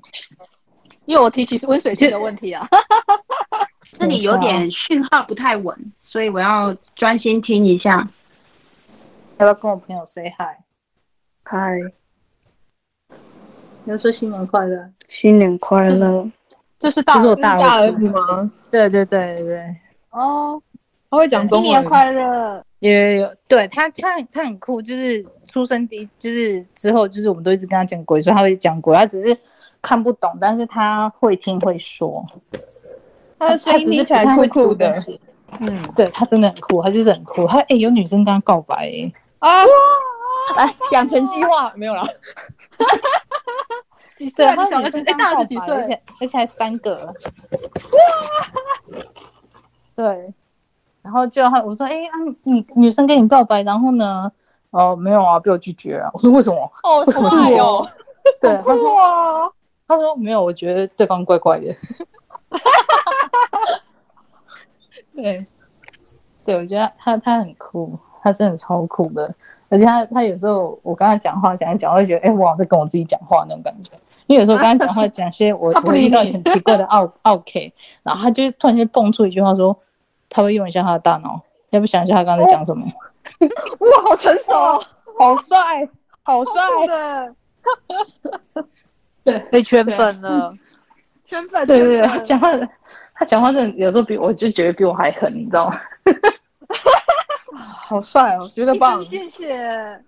[1.04, 2.66] 因为我提起温水晶的问题啊，
[3.98, 8.08] 这里有点 讯号不太稳，所以我要专心听一下。
[9.42, 10.56] 要不要跟我朋友 say hi？
[11.42, 11.76] 嗨，
[13.82, 16.30] 你要说新年快乐，新年快乐。
[16.78, 18.50] 这是大，这是我大儿子吗？
[18.70, 19.76] 对对对对对。
[20.10, 20.62] 哦，
[21.10, 21.66] 他会讲中文。
[21.66, 22.64] 新年快乐。
[22.78, 29.36] 有有有，对他他他很酷，就是出生第就是之后就是我们都一直跟他讲国语，所以他会讲国语，他只是
[29.80, 32.24] 看不懂，但是他会听会说。
[33.40, 34.94] 他的声音听起来酷酷的。
[35.60, 37.44] 嗯，对他真的很酷，他就是很酷。
[37.46, 38.90] 他哎、欸，有女生跟他告白。
[39.42, 39.64] 啊！
[40.56, 42.02] 来养成计划 没有了。
[44.16, 44.46] 几岁？
[44.54, 45.74] 他小的是哎，大了几岁？
[45.74, 46.94] 而且而且还三个。
[47.06, 47.12] 哇！
[49.96, 50.32] 对，
[51.02, 52.12] 然后就他我说哎、欸，啊
[52.44, 54.30] 女女生跟你告白，然后呢？
[54.70, 56.08] 哦，没有啊，被我拒绝啊。
[56.14, 56.72] 我说为什么？
[56.84, 57.58] 哦， 为什么拒绝？
[57.58, 57.86] 哦、
[58.40, 59.50] 对，他说哇，
[59.88, 61.74] 他说没有，我觉得对方怪怪的。
[65.14, 65.44] 对，
[66.44, 67.98] 对，我觉得他他很酷。
[68.22, 69.34] 他真的超酷的，
[69.68, 73.90] 而且他他有时候我跟他讲话讲一讲，我会觉得哎、欸，我好像在跟我自己讲话那种感觉。
[74.28, 77.72] 因为有时候我跟他讲话讲些我 我遇到很奇怪的奥 奥 K，
[78.04, 79.76] 然后他就突然间蹦出一句话说，
[80.30, 82.86] 他会用一下他的大脑，要不想一下他刚才讲什么？
[83.80, 84.52] 哇，好成熟，
[85.18, 85.88] 好帅，
[86.22, 86.52] 好帅
[86.86, 87.34] 的，
[89.24, 90.52] 对，被圈粉了，
[91.26, 92.48] 圈粉，对对对，他讲话
[93.14, 95.76] 他讲话真的有时候比我就觉得比我还狠，你知道吗？
[97.86, 99.06] 好帅哦，觉得棒！
[99.08, 100.00] 谢谢。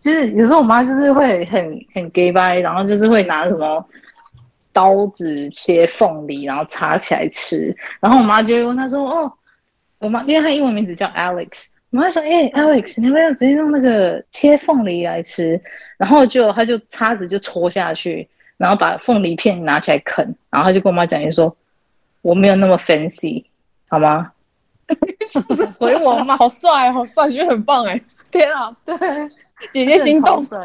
[0.00, 3.84] 就是有时候我妈就是会很很 gay 掰，然后就是会拿什么
[4.72, 7.76] 刀子切凤梨，然后插起来吃。
[8.00, 9.30] 然后我妈就会问她说：“哦，
[9.98, 15.60] 我妈因为她英文名字叫 Alex，我妈说：‘哎、欸，Alex，你要不要直接用那个切凤梨来吃？’
[15.98, 20.24] 然后就她就叉子就戳下去，然后把凤梨片拿起来啃。
[20.48, 21.54] 然后她就跟我妈讲，就说
[22.22, 23.44] ：‘我没有那么 fancy，
[23.88, 24.32] 好吗？’”
[25.78, 26.36] 回我吗？
[26.36, 28.00] 好帅，好帅，觉得很棒哎！
[28.30, 28.96] 天啊，对，
[29.72, 30.44] 姐姐心动。
[30.46, 30.64] 他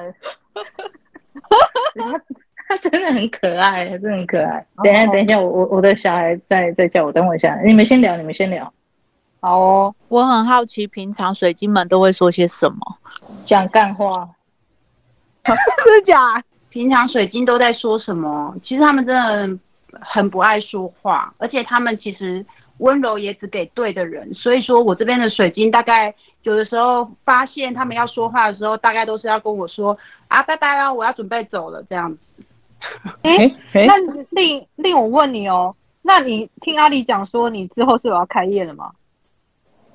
[2.67, 4.65] 他真的很可爱，真的很可爱。
[4.83, 7.59] 等一下，等一下，我我我的小孩在在叫我，等我一下。
[7.63, 8.71] 你们先聊，你们先聊。
[9.39, 12.77] 好哦，我很好奇，平常水晶们都会说些什么？
[13.45, 14.29] 讲干话？
[15.43, 16.43] 是假？
[16.69, 18.55] 平常水晶都在说什么？
[18.63, 19.59] 其实他们真的
[20.01, 22.45] 很不爱说话，而且他们其实。
[22.79, 26.13] 温柔也只给对的人，所以说我这边的水晶大概
[26.43, 29.97] 有的时候发现他们要说话的时候，大概都是要跟我说
[30.27, 32.19] 啊，拜拜啦，我要准备走了这样子。
[33.23, 33.31] 哎
[33.73, 33.95] 哎，那
[34.31, 38.91] 令令我问你哦，那你听阿里讲说你之后是有要开业的吗？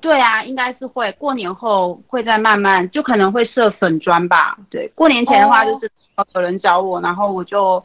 [0.01, 4.57] 对啊，应该是会过年后会再慢慢，就可能会设粉砖吧。
[4.69, 5.91] 对，过年前的话就是
[6.33, 7.81] 有人找我，然后我就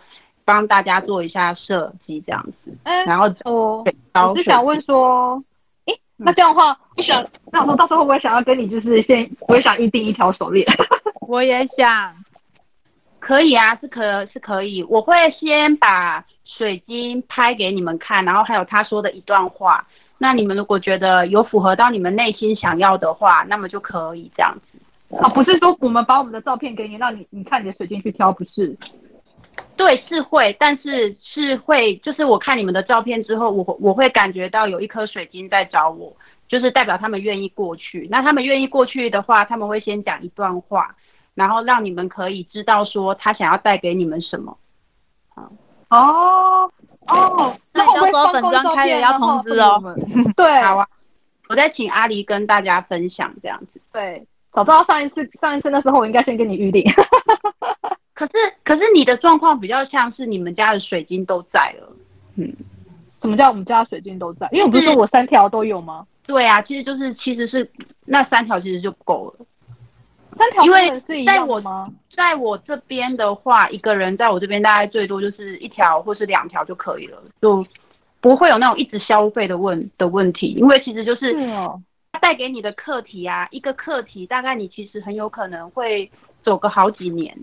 [0.46, 2.74] 帮大家做一下设计这样子。
[2.84, 3.84] 嗯，然后哦，
[4.14, 5.42] 我是想问说，
[5.84, 7.22] 哎，那这样的话，我想，
[7.52, 10.66] 那我到时候会不会想要跟你就是先，我也想预定一条手链。
[11.28, 12.14] 我也想，
[13.18, 19.84] 可以啊，是可是可以，我会先把水晶拍给你们看，然后还有他说的一段话。
[20.18, 24.78] 那你们如果觉得有符合到你们内心想要的话，那么就可以这样子。
[25.08, 28.74] 哦，不是说我们把我们的照片给你，让你你看你的水晶去挑，不是？
[29.76, 36.16] 对，是会，但是是会，就是我看你们的照片之后，我我会感觉到有一颗水晶在找我，
[36.48, 38.08] 就是代表他们愿意过去。
[38.10, 40.94] 那他们愿意过去的话，他们会先讲一段话，
[41.34, 44.56] 然后让你们可以知道说他想要带给你们什么。
[45.34, 45.50] 好
[45.90, 46.70] 哦。
[47.08, 49.80] 哦，那你到时候粉专开了要通知哦。
[50.36, 50.88] 对，好啊，
[51.48, 53.80] 我再请阿狸跟大家分享这样子。
[53.92, 56.82] 对，早知道上一次上一次那时候我应该先跟你预定。
[58.16, 58.32] 可是
[58.64, 61.96] 可是你的状况比较像是你们家的水晶都在了。
[62.36, 62.52] 嗯，
[63.10, 64.48] 什么叫我们家的水晶都在？
[64.50, 66.06] 因为我不是说我三条都有吗？
[66.26, 67.70] 对啊，其实就是其实是
[68.06, 69.46] 那三条其实就够了。
[70.28, 71.88] 三条，因为在我吗？
[72.08, 77.64] 在我这边的话，一个人在我这边大概最多就是一条或是两条就可以了，就
[78.20, 80.48] 不会有那种一直消费的问的问题。
[80.48, 81.32] 因为其实就是
[82.20, 86.10] 带给你的课题啊，一个课题大概你其实很有可能会
[86.42, 87.38] 走个好几年，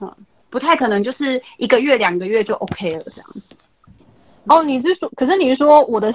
[0.00, 0.14] 嗯，
[0.50, 3.56] 不太可能就是一个月两个月就 OK 了这样子。
[4.48, 6.12] 哦，你是说，可是你是说我的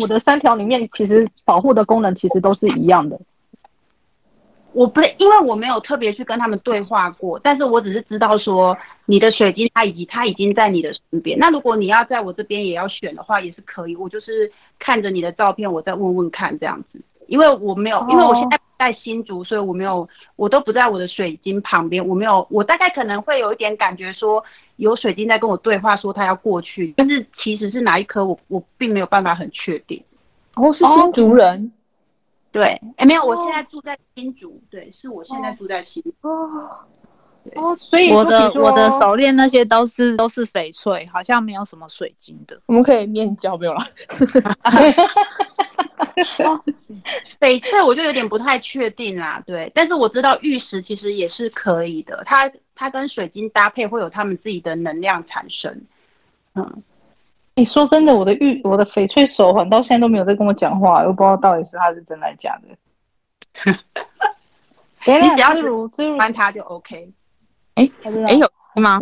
[0.00, 3.20] 我的三条里面其实保护的功能其实都是一样的。
[4.72, 11.36] 我不是，因为我没有特别去跟他们对话过，但是我只是知道说你的水晶它已经它已经在你的身边。
[11.38, 13.96] 那如果你要在我这边也要选的话，也是可以。
[13.96, 17.00] 我就是看着你的照片，我再问问看这样子。
[17.26, 22.08] 因为我没有，因为我现在不在新竹，所以我没有，我都不在我的水晶旁边。
[22.08, 24.42] 我没有，我大概可能会有一点感觉说
[24.76, 30.02] 有水晶在跟我对话，说他要过去，但是其实是哪一颗，我我并没有办法很确定。
[30.56, 31.70] 哦，是新竹人。
[32.50, 34.48] 对，哎，没有，我现在住在新竹。
[34.48, 34.60] Oh.
[34.70, 36.10] 对，是我现在住在新竹。
[36.22, 36.48] 哦，
[37.56, 42.58] 哦，所以我的我的手链那些都是都是翡翠，好像没有什么水晶的。
[42.64, 43.80] 我们可以面交，没有了。
[47.40, 49.42] 翡翠我就有点不太确定啦。
[49.46, 55.82] 对，但是我知道玉石其实也是可以的，它它跟水晶搭配会有他们自己的能量产生。
[56.54, 56.82] 嗯。
[57.56, 62.68] 你说真的，我的玉，我的翡翠手环到现在都没有在跟我讲话，我不知道到底是他是真的假的。
[65.20, 65.86] 你只要如
[66.16, 67.12] 欢他就 OK。
[67.74, 68.48] 哎哎有
[68.80, 69.00] 吗？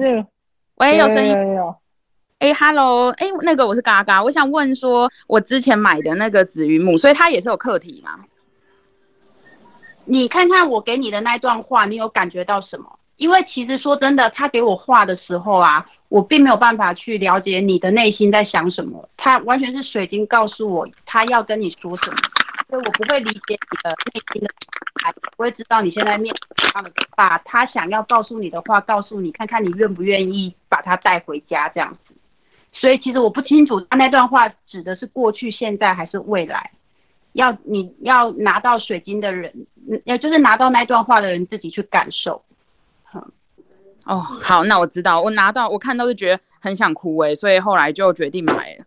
[0.77, 1.37] 喂，有声音。
[2.39, 8.25] 哎，Hello，哎，那个我是嘎嘎，我想问说，我之前买的那个紫云母，所以它也是有课题吗？
[10.07, 12.99] 你看看我给你的那段话，你有感觉到什么？
[13.17, 15.87] 因为其实说真的，他给我画的时候啊。
[16.09, 22.17] 我并没有办法去了解你的内心在想什么，他完全是水晶告诉我他要跟你说什么，
[22.71, 24.49] 所以我不会理解你的内心的，
[25.37, 26.35] 不会知道你现在面，
[27.15, 31.95] 把他想要告诉你的话告诉你，看看你愿不愿意把他带回家这样。
[32.81, 36.71] 所以其实我不清楚他那段话指的是过去、现在还是未来，
[37.33, 39.53] 要你要拿到水晶的人，
[40.05, 42.43] 也就是拿到那段话的人自己去感受。
[44.07, 48.85] 哦，好，那我知道，我拿到，我看到就觉得很想哭哎，所以后来就决定买了。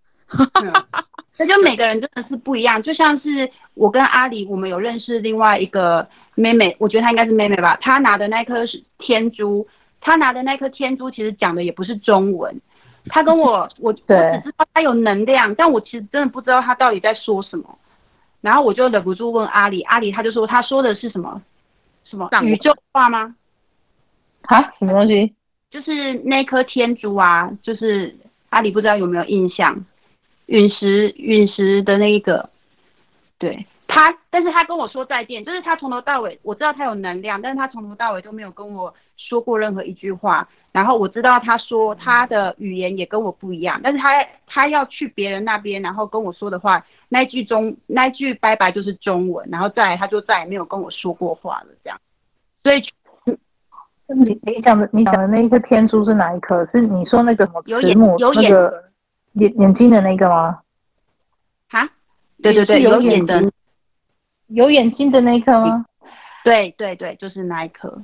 [1.37, 7.77] 那就每个人真的是不一样，就像是我跟阿里，我们有认识另外一个妹妹，我觉得她应该是妹妹吧。
[7.81, 9.67] 她拿的那颗是天珠，
[9.99, 12.59] 她拿的那颗天珠其实讲的也不是中文。
[13.05, 17.77] 她跟我，我我只知道他有能量，但我其实真的不知道他到底在说什么。
[18.41, 21.41] 然后我就忍不住问阿里，阿里他就说他说的是什么？
[22.05, 23.35] 什么宇宙话吗？
[24.43, 25.33] 啊，什么东西？
[25.69, 28.13] 就是那颗天珠啊，就是
[28.49, 29.85] 阿里不知道有没有印象，
[30.47, 32.49] 陨石陨石的那一个，
[33.37, 38.93] 对他，但是他跟我说再见，就是他从头到尾，我知道他有能量，但是他从头到尾都没有跟我
[39.29, 40.47] 说过任何一句话。
[40.71, 51.99] 然后我知道他说他的语言也跟我不一样，但是他他要去别人那边，然后跟我说的话，那句中那句拜拜就是中文，然后再来他就再也没有跟我说过话了，这样，
[52.63, 52.81] 所以。
[54.13, 56.65] 你你讲的你讲的那一颗天珠是哪一颗？
[56.65, 58.83] 是你说那个什么慈母那个
[59.35, 60.59] 眼眼睛的那个吗？
[61.69, 61.89] 啊？
[62.41, 63.51] 对对对，有眼睛，
[64.47, 65.85] 有眼睛的那一颗吗？
[66.43, 68.01] 对对对，就是那一颗。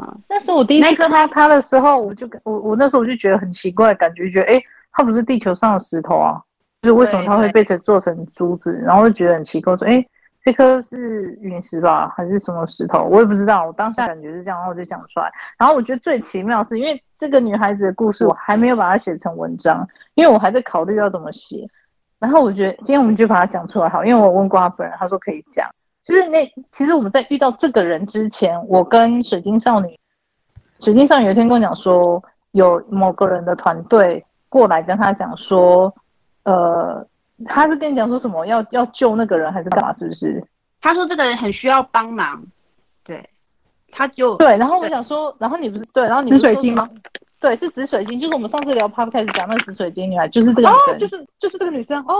[0.00, 6.40] 嗯，那时候我第一次看到他的时候，我就我我那时候我就觉得很奇怪，感觉觉得哎，它不是地球上的石头啊，
[6.82, 8.72] 就是为什么它会被成做成珠子？
[8.84, 10.02] 然后就觉得很奇怪，说哎，
[10.40, 13.04] 这颗是陨石吧，还是什么石头？
[13.04, 13.66] 我也不知道。
[13.66, 15.30] 我当下感觉是这样，然后我就讲出来。
[15.58, 21.68] 然后我觉得最奇妙是，因为这个女孩子的故事我还没有把它写成文章，因为我还在考虑要怎么写。
[22.18, 25.68] 然后我觉得今天我们就把它讲出来好，因为我问过他本人，他说可以讲。
[26.02, 29.98] 就是那其实我们在遇到这个人之前，我跟水晶少女，
[30.80, 32.22] 水晶少女有一天跟我讲说，
[32.52, 35.94] 有某个人的团队过来跟他讲说，
[36.44, 37.06] 呃，
[37.44, 39.92] 他是跟你讲说什么要要救那个人还是干嘛？
[39.92, 40.42] 是不是？
[40.80, 42.42] 他说这个人很需要帮忙，
[43.04, 43.28] 对，
[43.92, 44.56] 他就对。
[44.56, 46.88] 然后我想说，然后你不是对，然后你是紫水晶吗？
[47.38, 52.14] 对，是紫水晶，就是我们上次聊 podcast 讲那个紫水晶女孩，就是这个女生，哦、就是就是这个女生哦，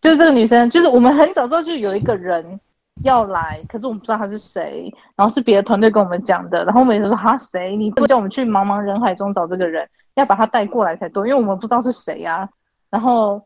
[0.00, 2.60] 就是这个女生，就是我们很早之后就有一个人。
[3.04, 7.74] 要来，可是我们不知道他是谁，然后是别的团队跟我们讲的，然后我们也说他谁？
[7.74, 12.48] 你不叫我们去茫茫人海中找这个人，要把他带过来才对，因为我们不知道是谁呀、啊。
[12.90, 13.42] 然后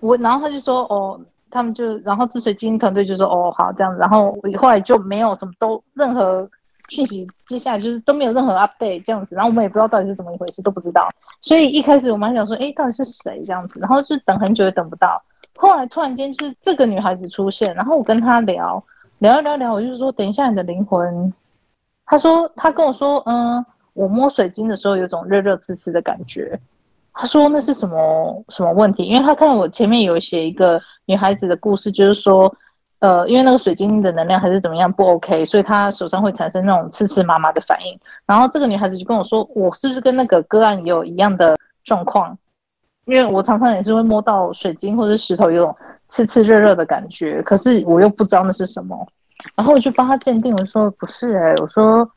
[0.00, 1.18] 我，然后他就说哦，
[1.50, 6.48] 他们就，然后紫水晶团队就说哦好这样子，然后我后来就没有什么都任何
[6.90, 11.08] 讯息，接下来就是都没有任何 update 这样子，然后我们也不知道到底是怎么一回事，都不知道。
[11.40, 13.80] 所以一开始我们还想说，哎，到底是谁这样子？
[13.80, 15.20] 然后就等很久也等不到。
[15.56, 18.82] 后来突然间是这个女孩子出现，然后我跟她聊
[19.18, 21.32] 聊一聊聊，我就是说等一下你的灵魂，
[22.04, 26.58] 她说她跟我说，嗯，我摸水晶的时候有种热热刺刺的感觉，
[27.12, 29.04] 她说那是什么什么问题？
[29.04, 32.52] 因为她看我前面有写一个女孩子的故事，就是说，
[32.98, 37.98] 呃，因为那个水晶的能量还是怎么样不 OK，所以她手上会产生那种刺刺麻麻的反应。
[38.26, 42.36] 然后这个女孩子就跟我说，我是不是跟那个个案有一样的状况？
[43.06, 45.76] 因为我常常也是会摸到水晶或者石头有种
[46.08, 49.06] 刺刺热热的感觉，可是我又不知道那是什么，
[49.54, 52.08] 然后我就帮他鉴定，我说不是哎、我说，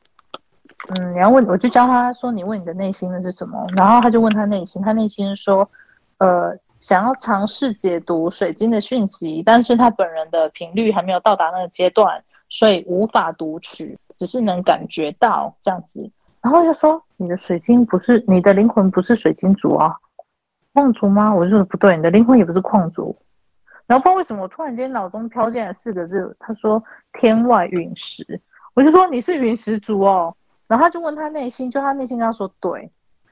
[0.90, 5.70] 嗯，你要问，我就教他说你问你的内心的是什么，然后他就问他内心，他内心说，
[6.20, 16.10] 呃，想要尝试解读水晶的讯息，但是他本人的频率还没有到达那个阶段，所以无法读取，只是能感觉到这样子，
[16.42, 19.94] 然后就说你的水晶不是你的灵魂不是水晶族啊。
[20.78, 21.34] 矿族吗？
[21.34, 23.18] 我就说不对，你的灵魂也不是矿族。
[23.88, 26.82] 然后不知道为什么，我突然间脑中飘进来四个字，他说
[27.18, 28.24] “天外陨石”，
[28.76, 30.32] 我就说你是陨石族哦。
[30.68, 32.88] 然后他就问他内心，就他内心跟他说对。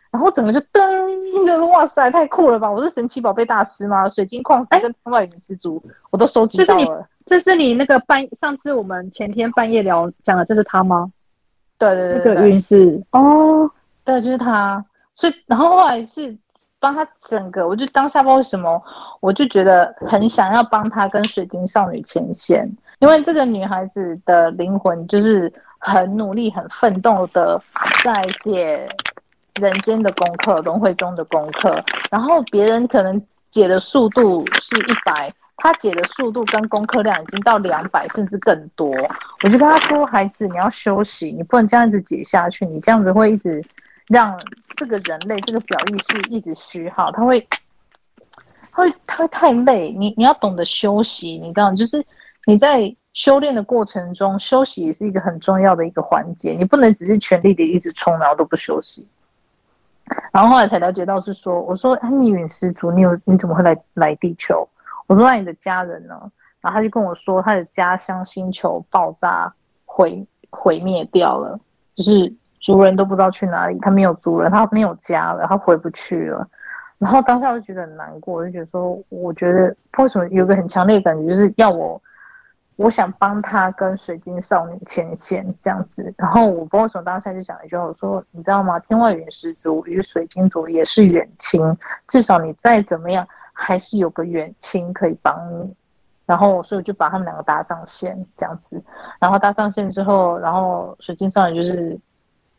[0.09, 2.71] 然后整个就噔，就哇塞，太酷了吧！
[2.71, 4.07] 我是神奇宝贝大师吗？
[4.07, 5.79] 水晶矿石跟天外陨石族，
[6.09, 6.79] 我都收集到了。
[6.79, 6.91] 这是你，
[7.25, 11.11] 这是你那个半上次我们前天半夜聊讲的，就是他吗？
[11.77, 13.69] 对对对，对，那个陨石哦，
[14.03, 14.83] 对，就是他。
[15.13, 16.35] 所以然后后来是。
[16.85, 18.79] 帮他整个，我就当下不知道为什么，
[19.19, 22.69] 我就觉得很想要帮他跟水晶少女牵线，
[22.99, 27.59] 因为这个女孩子的灵魂就是很努力、很奋斗的
[28.03, 28.87] 在解
[29.55, 33.19] 人间的功课、轮回中的功课，然后别人可能
[33.49, 38.93] 解的速度是一百，他解的速度跟功课量已经到两百甚至更多，
[39.43, 43.59] 我就跟他说：“孩子，你要休息，你不能这样子解下去，你这样子会一直。”
[44.07, 44.39] 让
[44.75, 47.39] 这个人类这个表意识一直虚耗，他会，
[48.71, 49.91] 他会，他会太累。
[49.91, 52.05] 你你要懂得休息，你知道，就是
[52.45, 56.53] 你在修炼的过程中，休息也是一个很重要的一个环节。
[56.53, 59.05] 你不能只是全力的一直冲，然后都不休息。
[60.31, 64.67] 然后后来才了解到是说，我说，哎，你陨石族，你有你怎么会来来地球？
[65.07, 66.15] 我说，那你的家人呢？
[66.61, 69.53] 然后他就跟我说，他的家乡星球爆炸
[69.85, 71.59] 毁毁灭掉了，
[71.95, 72.33] 就是。
[72.65, 76.47] 族人都不知道去哪里，他没有族人，他没有家了，他回不去了。
[76.97, 82.01] 然后当下我就觉得很难过，我就觉得说，我觉得为什么有个很强烈的感觉，就是要我，
[82.75, 86.11] 我想帮他跟水晶少女牵线这样子。
[86.17, 88.79] 然后我不知道为什么当下就讲一句话，我说你知道吗？
[88.79, 91.61] 天外陨石族与水晶族也是远亲，
[92.07, 95.71] 至少你再怎么样，还是有个远亲可以帮你。
[96.25, 98.81] 然后所以我就把他们两个搭上线这样子。
[99.19, 101.95] 然后搭上线之后，然后水晶少女就是。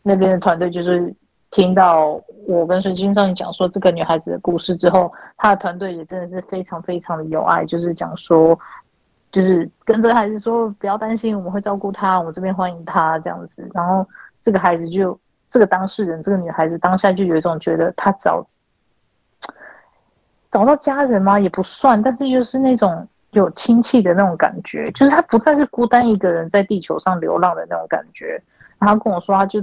[0.08, 1.12] 那边的团队就是
[1.50, 8.56] 听到我跟水晶少女讲说这个女孩子的故事之后，他的团队也真的是非常非常的有爱，就是讲说，
[9.32, 13.68] 就是跟这个孩子说不要担心，我们会照顾她，我们这边欢迎她这样子。
[13.74, 14.06] 然后
[14.40, 18.46] 这个孩子就这个当事人，这个女孩子当下就有一种觉得她找
[20.50, 21.40] 找到家人吗？
[21.40, 28.40] 也不算，但是又是那种有亲戚的那种感觉，就是她不再是孤单一个人在地球上流浪的那种感觉。
[28.78, 29.60] 然后跟我说，他就。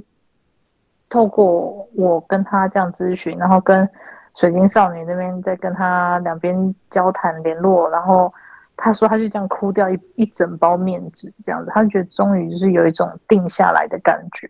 [1.14, 3.88] 透过我跟他这样咨询，然后跟
[4.36, 8.34] 水晶少女那边再跟他两边交谈联络，然后
[8.76, 14.50] 他说他就这样哭掉一一整包面纸，这样子，他觉得终于就是有一种定下来的感觉。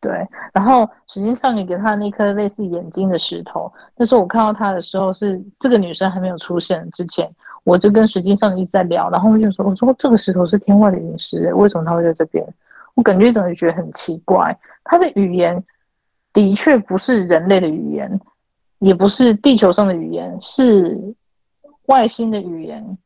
[0.00, 7.30] 对，然后水晶少女给他的那颗类似眼睛的石头，那时候我看到他的时候是这个女生还没有出现之前，
[7.64, 12.42] 我就跟水晶少女一直在聊，然后我就说：“我说这个石头是天外的陨石，为什么他会在这边？”
[12.94, 14.58] 我感觉一整个觉得很奇怪。
[14.84, 15.62] 他的语言
[16.32, 18.20] 的确不是人类的语言，
[18.78, 20.98] 也不是地球上的语言，是
[21.86, 22.98] 外星的语言。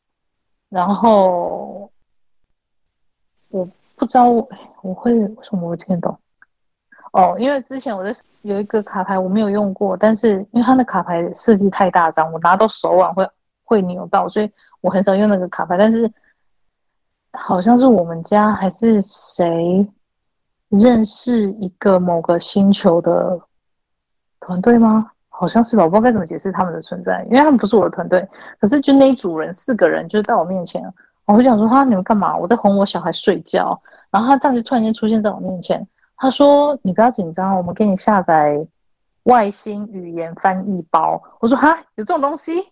[0.68, 1.91] 然后
[3.49, 4.29] 我不知道
[4.83, 6.18] 我会为什么我会听得懂。
[7.12, 13.27] 哦，因为之前我在有一个卡牌我没有用过，但是因为它的卡牌设计太大张，我拿到手腕会
[13.64, 14.51] 会扭到，所以
[14.81, 15.79] 我很少用那个卡牌。
[15.79, 16.12] 但是
[17.33, 19.87] 好像是我们家还是谁
[20.68, 23.40] 认识一个某个星球的
[24.40, 25.10] 团队吗？
[25.28, 28.26] 好像是吧，我不知道该怎么解释他们的存在，因为他们不是我的团队。
[28.58, 30.82] 可是就那一组人四个人就到我面前，
[31.26, 32.36] 我就想说哈，你们干嘛？
[32.36, 33.78] 我在哄我小孩睡觉，
[34.10, 35.86] 然后他当时突然间出现在我面前。
[36.18, 38.66] 他说：“你不要紧张，我们给你下载
[39.24, 42.64] 外星语言翻译包。”我说：“哈，有这种东西？”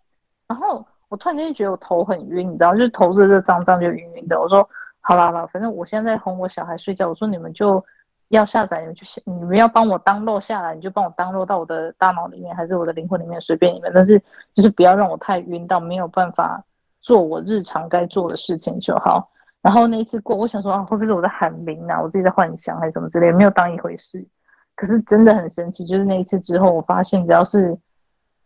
[0.49, 4.41] 然后我突然间觉得我头很晕，你知道，就是头热热胀胀就晕晕的。
[4.41, 4.67] 我说
[5.07, 7.85] ：“好了好了，反正我现在哄我小孩睡觉。”我说：“你们就
[8.29, 13.93] 要下载，你们就下，你们要帮我 download 下来，你就帮我 download 到我的大脑里面，还是我的灵魂里面，随便你们。
[13.95, 14.19] 但是
[14.55, 16.65] 就是不要让我太晕到没有办法
[17.03, 19.29] 做我日常该做的事情就好。”
[19.61, 22.01] 然后那一次过，我想说啊，会不会是我在喊铃啊？
[22.01, 24.27] 我自己在幻想还是什么之类，没有当一回事。
[24.75, 27.77] 可是真的很神奇，就是那一次之后，我发现只要是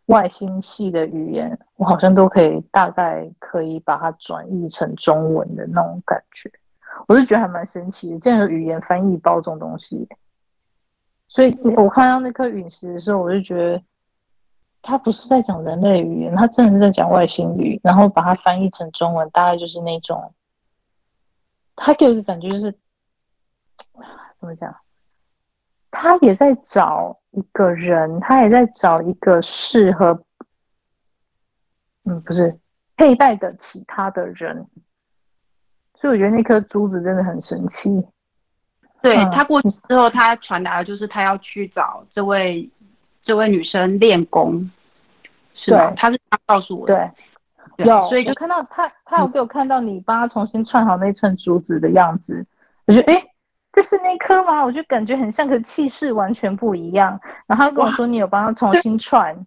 [0.07, 6.51] 外星系的语言，我好像都可以大概可以把它转译成中文的那种感觉。
[7.07, 10.07] 我是觉得还蛮神奇的，竟然有语言翻译包这种东西。
[11.29, 13.83] 所以我看到那颗陨石的时候，我就觉得
[14.83, 20.35] 它不是在讲人类语言，它真的是在讲外星语，然后把它翻译成中文，大概就是那种。
[21.81, 22.73] 他给我的感觉就是，
[24.37, 24.75] 怎么讲？
[25.91, 30.23] 他也在找一个人，他也在找一个适合，
[32.05, 32.59] 嗯，不是
[32.99, 34.67] 佩戴的其他的人。
[35.95, 38.07] 所以我觉得那颗珠子真的很神奇。
[39.01, 42.69] 对，他过去之后，他传达的就是他要去找这位
[43.23, 44.71] 这位女生练功，
[45.55, 45.93] 是吧？
[45.97, 46.95] 他是他告诉我的。
[46.95, 47.85] 对。
[47.85, 52.45] 有，所以就看到他，他有给我看到你帮他重新串好那串珠子的样子，
[52.87, 53.23] 我就哎，
[53.71, 54.65] 这是那颗吗？
[54.65, 57.17] 我就感觉很像，可气势完全不一样。
[57.47, 59.47] 然后他跟我说你有帮他重新串，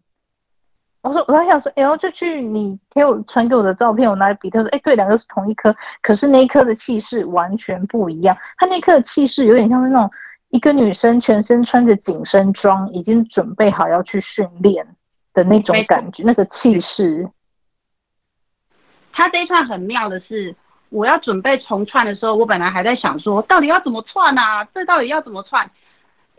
[1.02, 8.38] 我说我在想说，哎呦，就去你给我传给我的照片，我拿来比，他说，哎，对，两个是同一颗，可是那一颗的气势完全不一样。
[8.58, 10.10] 他那颗的气势有点像是那种
[10.50, 14.86] 一个女生全身穿着紧身装，已经准备好要去训练
[15.34, 17.28] 的那种感觉，那个气势。
[19.12, 20.56] 他这一串很妙的是，
[20.90, 24.64] 我要准备重串的时候，我本来还在想说，到底要怎么串啊？
[24.74, 25.68] 这到底要怎么串？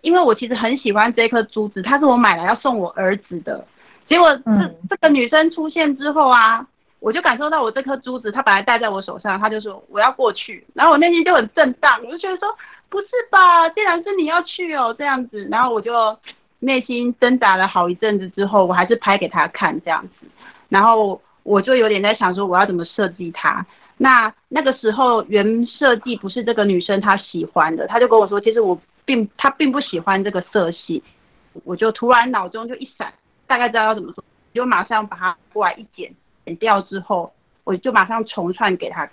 [0.02, 3.66] 因为我其实很喜欢这颗珠子，它是我买来要送我儿子的。
[4.08, 6.66] 结果这、嗯、这个女生出现之后啊，
[7.00, 12.48] 我就感受到我这颗珠子，她本来戴在我手上，她就说我要过去，然后我内心就很震荡，我就觉得说
[12.88, 13.68] 不是吧？
[13.70, 16.16] 既然是你要去哦，这样子，然后我就
[16.60, 20.26] 内心挣扎了好一阵子之后，我还是拍给她看这样子，
[20.68, 21.20] 然后。
[21.44, 23.66] 我就有点在想说，我要怎么设计它？
[23.96, 31.02] 那那个时候原设计不是这个女生她喜欢的，她就跟我说，其实我并她并不喜欢这个色系。
[31.64, 33.12] 我就突然脑中就一闪，
[33.52, 34.24] 大概知道要怎么做，
[34.54, 36.10] 就马上把它过来一剪，
[36.46, 37.30] 剪掉之后，
[37.64, 39.06] 我就马上重串给他。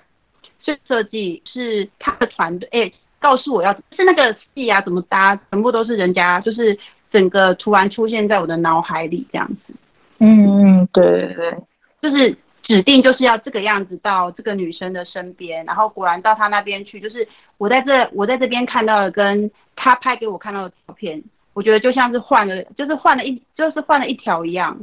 [0.64, 6.80] 这设计是他的团队哎，告诉我要是那个戏啊怎么搭，全部都是人家，就是
[7.12, 9.74] 整个突然出现在我的脑海里这样子。
[10.20, 11.58] 嗯嗯，对对对。
[12.02, 12.34] 就是
[12.64, 17.28] 指定就是要这个样子到这个女生的身边，然后果然到她那边去，就是
[17.58, 21.22] 我在这我在这边看到的，跟她拍给我看到的照片，
[21.54, 24.78] 我觉得就像是换了，就是换了一就是换了一条一样，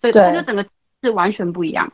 [0.00, 0.64] 对，他就整个
[1.02, 1.90] 是完全不一样。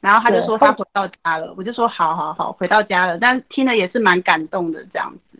[0.00, 5.38] 然后他就说他回到家了，我就说好好好，回到家了，但听了也是蛮感动的这样子。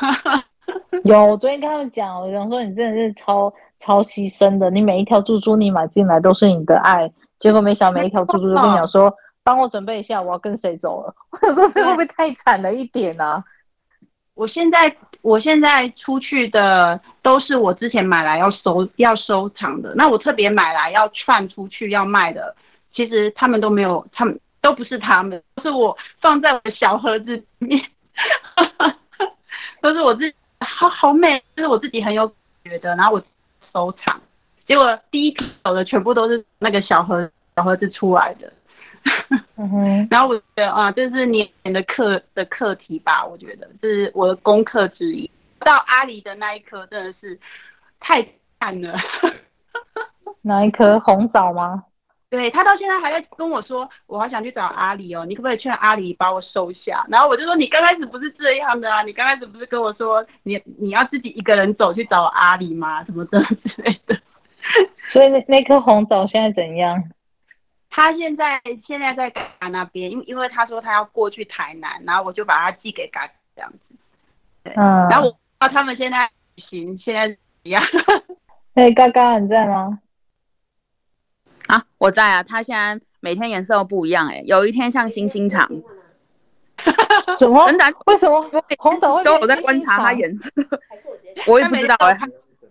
[1.04, 3.52] 有，我昨天跟他们讲，我想说你真的是超。
[3.80, 11.14] 超牺牲的，你每一条猪猪你买进来都是你的爱，结果没想到每一条猪猪都跟你讲说，帮我准备一下，我要跟谁走了。
[11.30, 13.44] 我想说这会不会太惨了一点啊？
[14.32, 14.88] 我现在
[15.24, 22.54] 我现在出去的都是我之前买来要收要收藏的，那我特别买来要串出去要卖的，
[22.94, 27.82] 其实他们都没有，他们都不是他们，是我放在我的小盒子里面，
[29.80, 32.30] 都是我自己，好好美，就是我自己很有
[32.62, 33.22] 觉得，然后我。
[33.76, 34.20] 收藏，
[34.68, 38.52] 结果第一批走的全部都是那个小盒小盒子出来的，
[39.56, 45.30] 嗯，然后我觉得啊，这是年年的课的课题吧，我觉得这是我的功课之一。
[45.60, 47.38] 到阿里的那一颗真的是
[48.00, 48.26] 太
[48.58, 48.94] 惨了。
[50.42, 51.84] 哪一颗红枣吗？
[52.28, 57.06] 对，他到现在还在跟我说，我好想去找阿里哦，你可不可以劝阿里把我收下？
[57.08, 63.04] 然后我就说，你刚开始不是这样的啊，你刚开始不是跟我说你你要自己一个人走去找阿里吗？
[63.04, 64.18] 什么的之类的。
[65.08, 67.02] 所以那那颗红枣现在怎样？
[67.94, 73.78] 他现在现在在嘎嘎那边，因因为他说他要过去台南，然后我就把他寄给嘎嘎这样子。
[74.64, 75.06] 对，嗯。
[75.08, 77.80] 然后我知道他们现在旅行现在怎么样？
[78.74, 80.00] 哎，嘎嘎你在吗？
[81.68, 82.42] 啊，我在啊！
[82.42, 85.64] 他现在每天颜色都不一样，哎，有一天像星星长，
[87.38, 87.64] 什么？
[88.06, 88.42] 为什么
[88.78, 90.50] 红枣都有在观察它颜色？
[91.46, 92.18] 我也不知道哎，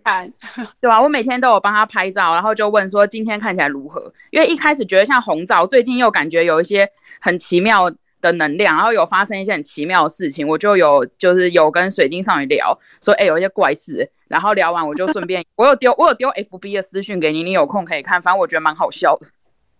[0.03, 0.31] 看，
[0.81, 1.01] 对吧？
[1.01, 4.11] 我每天都有帮他拍照，然后就问说今天看起来如何？
[4.31, 6.87] 因为一开始觉得像红枣，最近又感觉有一些
[7.21, 7.89] 很奇妙
[8.21, 19.27] 的能量，然后有发生一些很奇妙的事情，我就有就是有跟水晶少女聊，说哎、欸、有一些怪事，然后聊完我就顺便 我有丢我有丢 FB 的私讯给你，你有空可以看，反正我觉得蛮好笑的。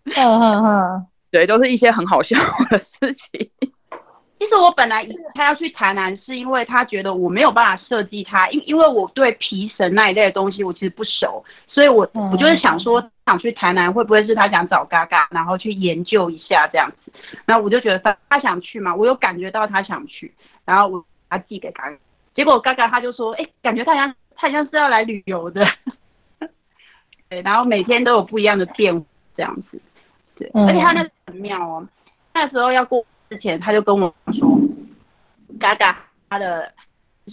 [0.06, 2.38] 嗯嗯嗯，对，都、就是一些很好笑
[2.70, 3.50] 的事情。
[4.44, 17.14] 其实我本来他要去台南，是因为他觉得我没有办法设计他，因因为我对皮绳那一类的东西我其实不熟，所以我我就是想说想去台南会不会是他想找嘎嘎，然后去研究一下这样子，
[17.46, 20.34] 然后我就觉得他他想去嘛，我有感觉到他想去，
[20.66, 21.98] 然后我他寄给嘎嘎，
[22.36, 25.66] 结果嘎嘎他就说，哎，感觉他像他像是要来旅游的，
[27.30, 29.06] 对，然后每天都有不一样的变化
[29.38, 29.82] 这样子，
[30.36, 31.88] 对，而且他那很妙哦，
[32.34, 33.06] 那时候要过。
[33.30, 34.60] 之前他就跟我说，
[35.60, 36.72] 嘎嘎他的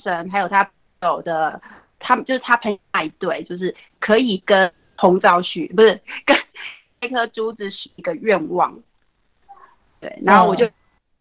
[0.02, 1.60] 神还有他朋友的，
[1.98, 6.36] 他们就是他朋友那一对，就是可以跟红枣许，不是跟
[7.00, 8.78] 那颗珠子许一个愿望。
[10.00, 10.72] 对，然后我就、嗯、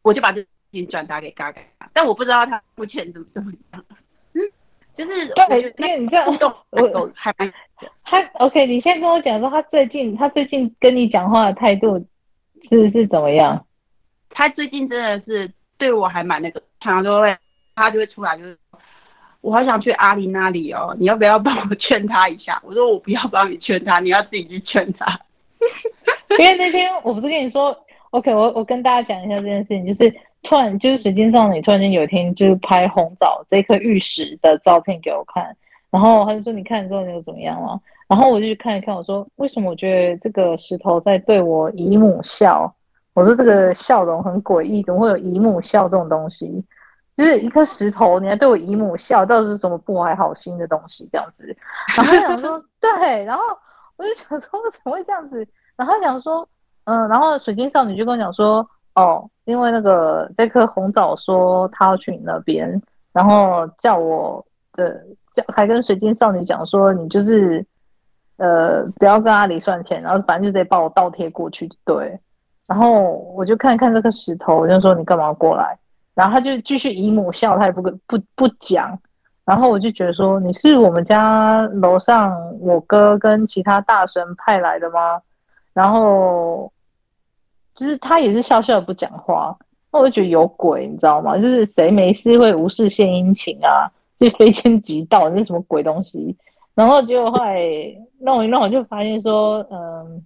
[0.04, 1.62] 我就把这事情转达给嘎嘎，
[1.94, 3.86] 但我不知道他目前怎么怎么样。
[4.34, 4.42] 嗯，
[4.96, 6.26] 就是对，因为你这样，
[6.70, 7.54] 我还蛮
[8.04, 8.66] 他 OK。
[8.66, 12.06] 你先跟我讲说，他最近他最近跟你讲话的态度
[12.64, 13.66] 是是怎么样？
[14.30, 17.36] 他最近真的是对我还蛮那个，常常都会
[17.76, 18.58] 他就会出来，就是
[19.42, 22.62] 我好想去阿里那里哦，你要不要帮我劝他一下？
[22.66, 25.20] 我说我不要帮你劝他，你要自己去劝他。
[26.40, 27.76] 因为那天我不是跟你说
[28.12, 30.14] ，OK，我我跟大家讲一下这件事情，就是
[30.44, 35.56] 突然就是水晶少女突然间有一天就是拍红枣这颗玉石的照片给我看，
[35.90, 37.80] 然后他就说你看之后你又怎么样了？
[38.08, 42.74] 然后我就去看一看，我说为什么我觉得这个石头在对我姨母笑？
[43.14, 46.64] 我说这个笑容很诡异，怎么会有姨母笑这种东西？
[47.16, 51.10] 就是一颗石头，你还对我姨母笑，到底是什么不怀好心的东西？
[51.12, 51.46] 这样子，
[51.98, 53.44] 然后他想说 对，然后
[53.98, 55.46] 我就想说 怎么会这样子？
[55.76, 56.48] 然后他想说，
[56.86, 62.82] 嗯，然后水晶少女就跟我讲说，哦，因为那个这颗红枣说他要去你那边，
[63.12, 65.04] 然后叫我的
[65.34, 67.66] 叫还跟水晶少女讲说，你就是
[68.38, 72.18] 呃不要跟阿里算钱，然后反正就直接把我倒贴过去，对。
[72.70, 75.76] 然后我就看看这个石头，我就说你干嘛过来？
[76.14, 78.96] 然后他就继续姨母笑，他也不不不讲。
[79.44, 85.20] 然后我就觉得说你是我们家楼上我哥跟其他大神派来的吗？
[85.74, 86.72] 然后
[87.74, 89.58] 就是他也是笑笑不讲话。
[89.92, 91.40] 那我就觉得有鬼，你知道吗？
[91.40, 93.90] 就是谁没事会无事献殷勤啊？
[94.20, 96.38] 就非奸即盗，那是什么鬼东西？
[96.76, 97.60] 然后结果后来
[98.20, 100.24] 弄一弄，我就发现说，嗯。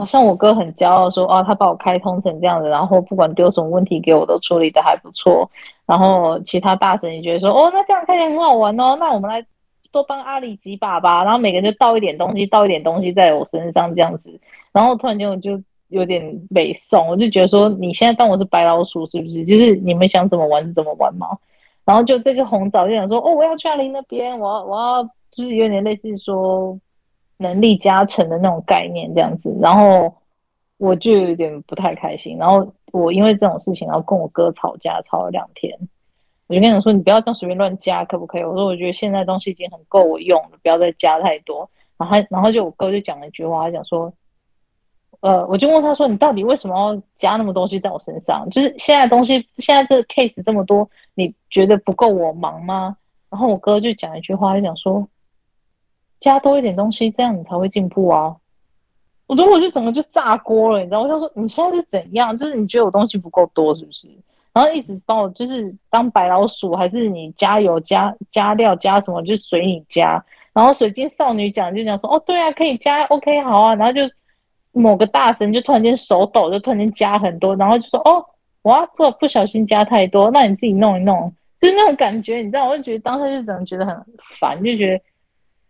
[0.00, 5.50] 好像我哥很骄傲说，哦，他把我开通成这样子，然后不管丢什么问题给我都处理的还不错。
[5.84, 9.44] 然后其他大神也觉得说，哦，那这样看起来很好玩哦，那我们来
[9.92, 11.22] 多帮阿里几把吧。
[11.22, 14.40] 然后每个人就倒一点东西，倒一点东西在我身上这样子。
[14.72, 19.44] 然后突然间我就有点北宋，我就觉得说，你现在当我是白老鼠是不是？
[19.44, 21.28] 就是你们想怎么玩就怎么玩嘛。
[21.84, 26.78] 然后就这个红枣就想说，哦，我要去阿里那边，我要我要就是有点类似说。
[27.40, 30.14] 能力加成的那种概念，这样子，然后
[30.76, 32.36] 我就有点不太开心。
[32.36, 35.74] 然后我因为这种事情，然后跟我哥吵架，吵了两天。
[36.48, 44.12] 我就跟他说：“你不要这样随便乱加，可不可以？”我说：“我觉得现在东西已经很够我用了，不要再加太多。”然后，然后就我哥就讲了一句话，他讲说
[45.22, 48.46] ：“呃，我就问他说，你到底为什么要加那么多东西在我身上？
[48.50, 52.96] 就是现在东西，现在这个 case 这么多，你觉得不够我忙吗？”
[53.30, 55.08] 然后我哥就讲一句话，就讲说。
[56.20, 58.36] 加多一点东西，这样你才会进步啊！
[59.26, 61.00] 我觉得我就整个就炸锅了，你知道？
[61.00, 62.36] 我想说你现在是怎样？
[62.36, 64.08] 就是你觉得我东西不够多，是不是？
[64.52, 70.22] 然后一直帮我就是当白老鼠，还是你加油加加料加什么就随你加。
[70.52, 73.74] 然后水晶少女讲就讲说哦，对啊，可以加，OK，好啊。
[73.76, 74.02] 然后就
[74.72, 78.24] 某个大神就突然间手抖，就突然间加很多，然后就说哦，
[78.62, 81.32] 我不不小心加太多，那你自己弄一弄。
[81.60, 83.94] 就是那种感觉，你知道，我就觉得当时就只能觉得很
[84.40, 85.04] 烦，就觉得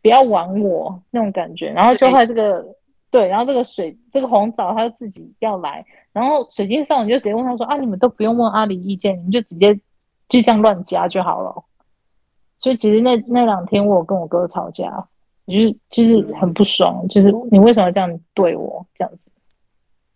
[0.03, 1.71] 不要玩我那种感觉。
[1.71, 2.65] 然后就后来这个
[3.11, 9.75] 对，然后这个水这个红枣他就自己要来，然后水晶少女就直接问他说啊，你们都不用问阿里意见，你们就直接
[10.29, 11.65] 就这样乱加就好了。
[12.59, 15.07] 所以其实那那两天我有跟我哥吵架，
[15.47, 19.31] 就是就是很不爽，就是你为什么要这样对我这样子？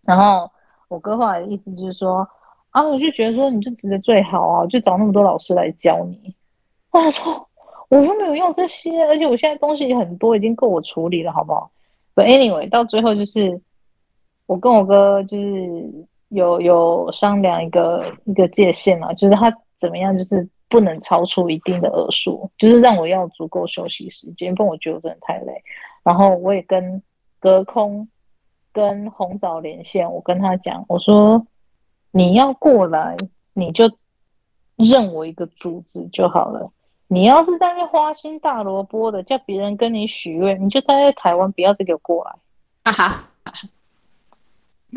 [0.03, 0.51] 然后
[0.89, 2.28] 我哥后来的意思就是说。
[2.74, 6.35] 啊，我就觉得说你就值得最好啊，就找那么多老师来教你。
[6.91, 7.49] 我说
[7.89, 11.70] 我又没有用这些，而且我现在东西也很多，已经够我处理了，好不好
[12.14, 13.61] 不 anyway，到最后就是
[14.47, 25.53] 我跟我哥就是有有商量一个一个界限啊，就是他怎么样，就是不能超出一定的额数，就是让我要足够休息时间，不然我觉得我真的太累。
[26.03, 27.03] 然后我也跟
[27.39, 28.09] 隔空
[28.72, 31.47] 跟红枣连线，我跟他讲，我说。
[32.16, 33.16] 你要过来，
[33.55, 33.91] 你就
[34.76, 36.70] 认我一个主子就好了。
[37.14, 42.32] 你要是在那花心大萝卜的，叫别人跟你许愿，你就待在台湾，不要再给我过来。
[42.82, 43.28] 哈哈。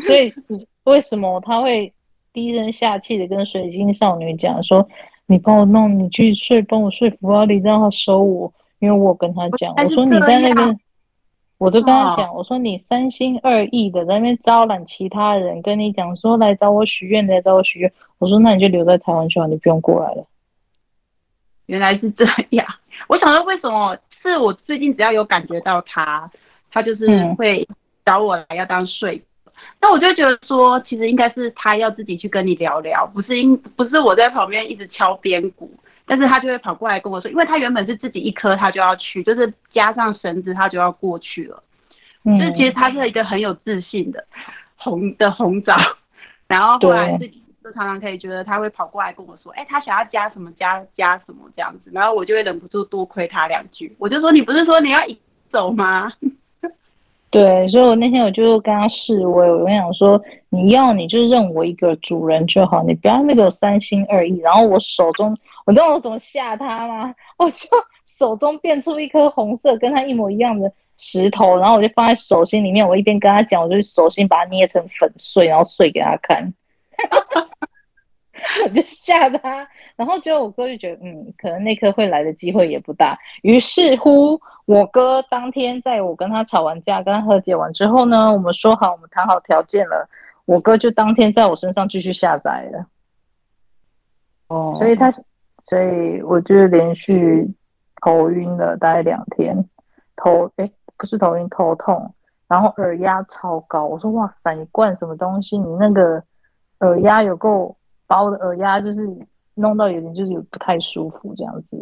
[0.04, 0.34] 所以
[0.82, 1.92] 为什么他会
[2.32, 4.86] 低声下气的跟水晶少女讲说
[5.26, 10.80] ：“你帮我弄，你去睡，帮我说服阿里，让他收我。”因为我跟他讲，我说你在那边。
[11.58, 17.92] 我就跟他讲，我说你三心二意的在那边招揽其他人，跟你讲说来找我许愿，来找我许愿。
[18.18, 20.24] 我说那你就留在台湾去吧，你不用过来了。
[21.68, 22.66] 原来是这样，
[23.08, 26.30] 我想说为什么是我最近只要有感觉到他，
[26.70, 27.06] 他就是
[27.38, 27.66] 会
[28.04, 29.22] 找我来要当睡。
[29.80, 35.70] 那、嗯、我就觉得说，其实应该是他要自己去跟你聊聊，不是因不是我在旁边一直敲边鼓。
[36.10, 41.62] 但是他就会跑过来跟我说，因为他原本是自己一颗，他就要去，就是加上绳子，他就要过去了。
[42.24, 44.24] 嗯，就其实他是一个很有自信的
[44.76, 45.76] 红的红枣，
[46.46, 47.42] 然后后来自己
[47.72, 55.00] 常常可以觉得他会跑过来跟我说，哎，他想要加什么加加什么这样子，然后我就会忍不住多亏他两句，我就说你不是说你要
[55.50, 56.12] 走吗？
[57.30, 64.38] 对，所以我那天我就跟他示威，我跟他说，你要你就认我一个主人就好，你不要那个三心二意。
[64.38, 67.14] 然后我手中，我知道我怎么吓他吗？
[67.36, 67.68] 我就
[68.06, 72.88] 手中变出一颗红色跟他一模一样的石头，然后我就放在手心里面。
[72.88, 76.50] 我一边跟他讲，我就手心把它捏成粉碎，然后碎给他看。
[78.64, 83.18] 我就吓他，然后结果我哥就觉得，嗯，可能那颗会来的机会也不大。
[83.42, 90.08] 于是乎，我哥当天在我跟他吵完架、跟他和解完之后呢，我们说好，我们谈好条件了，
[90.44, 92.86] 我哥就当天在我身上继续下载了。
[94.48, 95.10] 哦，所以他，
[95.64, 97.46] 所以我就连续
[98.00, 99.68] 头晕了大概两天，
[100.16, 102.14] 头诶不是头晕，头痛，
[102.46, 103.84] 然后耳压超高。
[103.84, 105.58] 我说哇塞，你灌什么东西？
[105.58, 106.22] 你那个
[106.80, 107.74] 耳压有够。
[108.06, 109.06] 把我的耳压就是
[109.52, 111.76] 弄到有点就是有不太舒服这样子，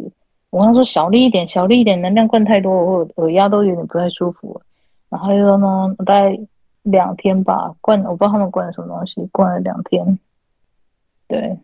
[0.49, 4.61] 我跟他说小力一点，小力一点，能量灌太多，我耳压都有点不太舒服。
[5.07, 6.37] 然后又呢，大概
[6.81, 10.19] 两天吧，灌我不知道他们灌了什么东西，灌了两天。
[11.29, 11.57] 对，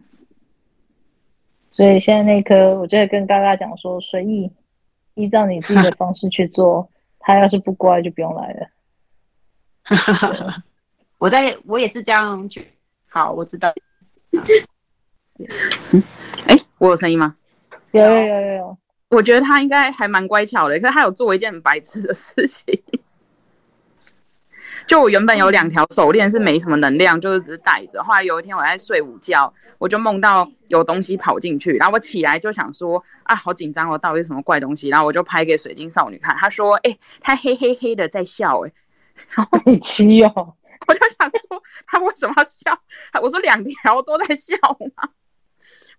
[1.69, 4.49] 所以现在那颗，我就在跟嘎嘎讲说，随意
[5.15, 6.87] 依照你自己的方式去做，
[7.19, 8.67] 他要是不乖就不用来了。
[11.19, 12.65] 我在我也是这样去，
[13.13, 13.71] 好，我知道。
[15.91, 15.93] 嗯，
[16.49, 17.35] 哎、欸，我有声音吗？
[17.91, 18.75] 有有有有有。
[19.09, 22.73] 我觉得他应该还蛮乖巧的，可是他有做一件很白痴的事情。
[24.87, 28.03] 就我原本有两条手链是没什么能量，就是只是戴着。
[28.03, 34.89] 后来有一天我在睡午觉，我就梦到有东西跑进去，然后我起来就想说啊，好紧张哦，到底是什么怪东西？
[34.89, 38.73] 然后我就拍给水晶少女看，她说，哎、欸，他黑黑黑的在笑、欸，
[39.35, 40.55] 哎，很奇 哦。
[40.87, 42.77] 我就想说，他为什么要笑？
[43.21, 44.55] 我说两条都在笑
[44.95, 45.09] 吗？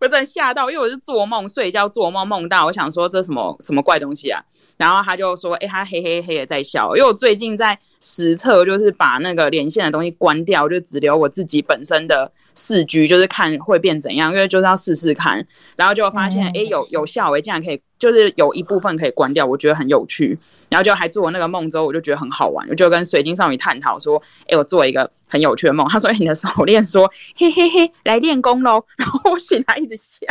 [0.00, 4.42] 我真的吓到，因为我是做梦睡觉做梦梦到，我想说这什么什么怪东西啊？
[4.76, 12.30] 然后他就说，哎、他嘿嘿嘿的在笑，因为我最近在实测，就是把那个连线的东西关掉，就只留我自己本身的。
[12.54, 15.44] 四 G 就是看会变怎样，因为就是要试试看，
[15.76, 20.38] 然后就发现哎、嗯欸、有有效哎，竟然可以，就是有一部分可以关掉，我觉得很有趣，
[20.68, 30.26] 然后就还做了那个梦之后，我就觉得很好玩，我就跟水晶少女探讨说，哎、欸，我做了一个很有趣的梦，他说、欸、你的手链说嘿嘿嘿来练功喽，然后我醒来一直笑，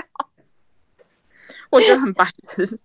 [1.70, 2.80] 我觉得很白痴，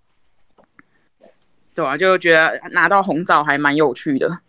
[1.75, 4.41] 对啊，就觉得拿到红枣还蛮有趣的，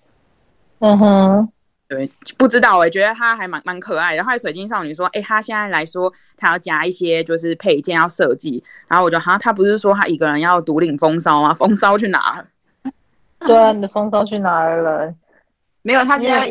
[0.79, 1.49] 嗯哼。
[1.89, 4.17] 对，不知道我、欸、觉得他还蛮蛮可爱的。
[4.17, 11.51] 然后水晶少女说：“哎、欸，他现在来说，他要加一些就是配件要设计。”然后我就好像他不是说他一个人要独领风骚吗？
[11.51, 12.93] 风骚去哪了？
[13.47, 15.11] 对啊，你的风骚去哪儿了？
[15.81, 16.47] 没有，他现在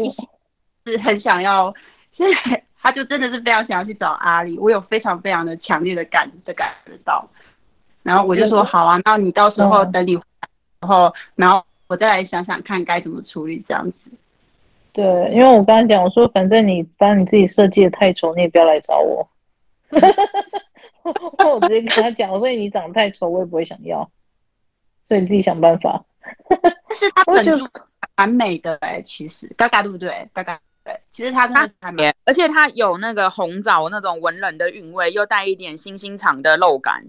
[0.84, 1.72] 是很想要，
[2.16, 7.24] 现在他就真的是非常想要去找阿里，我有非常非常的强烈的感的感觉到，
[8.03, 10.49] 然后我就说好啊，那你到时候等你回来，
[10.80, 14.07] 然后然后我再来想想看该怎么处理这样子。
[14.99, 19.24] 对，因为我刚刚讲，我说反正你把你自己设计的太丑，你也不要来找我。
[19.94, 24.11] 我直接跟他讲，我说你长得太丑，我也不会想要，
[25.05, 26.05] 所以你自己想办法。
[26.49, 26.61] 但
[26.99, 27.57] 是他本就
[28.16, 30.28] 蛮美的哎、欸，其实嘎嘎对不对？
[30.32, 30.99] 嘎嘎对。
[31.14, 37.05] 其实它真的还蛮，而且它有那个红枣那种文人的韵味，又带一点星星肠的肉感。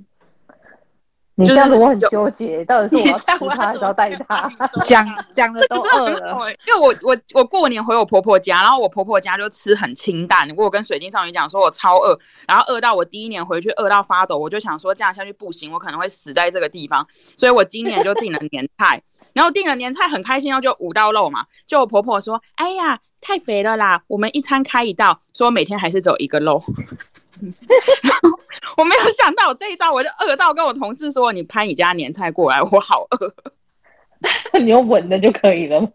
[1.39, 4.51] 你这样子我很纠结，到底是我要吃它还是要带它？
[4.83, 6.37] 讲讲的都饿了。
[6.67, 10.53] 因为我我我过年回我婆婆家，然后我婆婆家就吃很清淡。
[10.57, 19.01] 我跟水晶少女讲说，我超饿，然后饿到我第一年回去饿到发抖，我就想说这样下去不行，我可能会死在这个地方，所以我今年就订了年菜。
[19.31, 22.99] 然后订了年菜很开心，然后就五道肉嘛，就我婆婆说，哎呀。
[23.21, 24.01] 太肥了啦！
[24.07, 26.63] 我们一餐开一道，说每天还是只有一个肉。
[27.41, 28.39] 然 后
[28.77, 33.33] 我没有想到我这一招，我就饿到跟我同事说：“你拍你家年菜过来，我好饿。
[34.59, 35.87] ”你用稳的就可以了。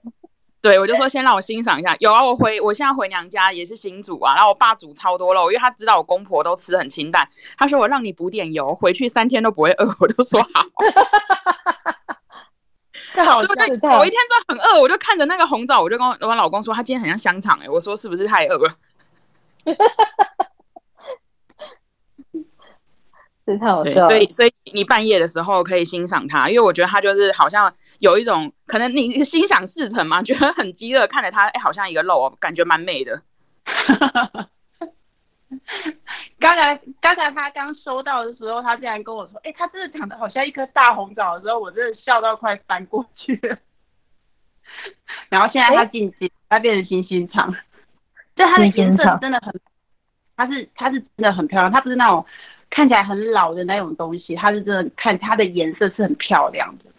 [0.62, 1.94] 对，我就说先让我欣赏一下。
[2.00, 7.28] 有啊，我回我现在回娘家也是新煮啊，然后我爸煮超多肉，因为他知道我公婆都吃很清淡。
[7.58, 9.96] 他说我让你补点油，回去三天都不会饿。
[10.00, 10.62] 我就说好。
[13.24, 13.66] 好，对不对？
[13.68, 17.68] 有一天真的很饿，我就看着那个红枣，我就跟我老公说，他今天很像香肠哎、欸。
[17.68, 18.74] 我说是不是太饿了？
[23.46, 24.08] 这太好笑了。
[24.08, 33.22] 对，所以所以你半夜的时候可以欣赏它，因为我觉得它就是好像有一种可能你心想事成嘛，觉得很饥饿，看着它哎，好像一个肉，感觉蛮美的。
[36.40, 43.56] 刚才刚才他刚收到的时候，他竟然跟我说：“哎、欸，他真的长得好像一颗大红枣。”的时候，我真的笑到快翻过去了。
[45.30, 47.54] 然后现在他进阶，他变成星星肠，
[48.36, 49.60] 就它的颜色真的很，
[50.36, 52.26] 它是它是真的很漂亮，它不是那种
[52.74, 56.90] 看起来很老的那种东西，它是真的看它的颜色是很漂亮的。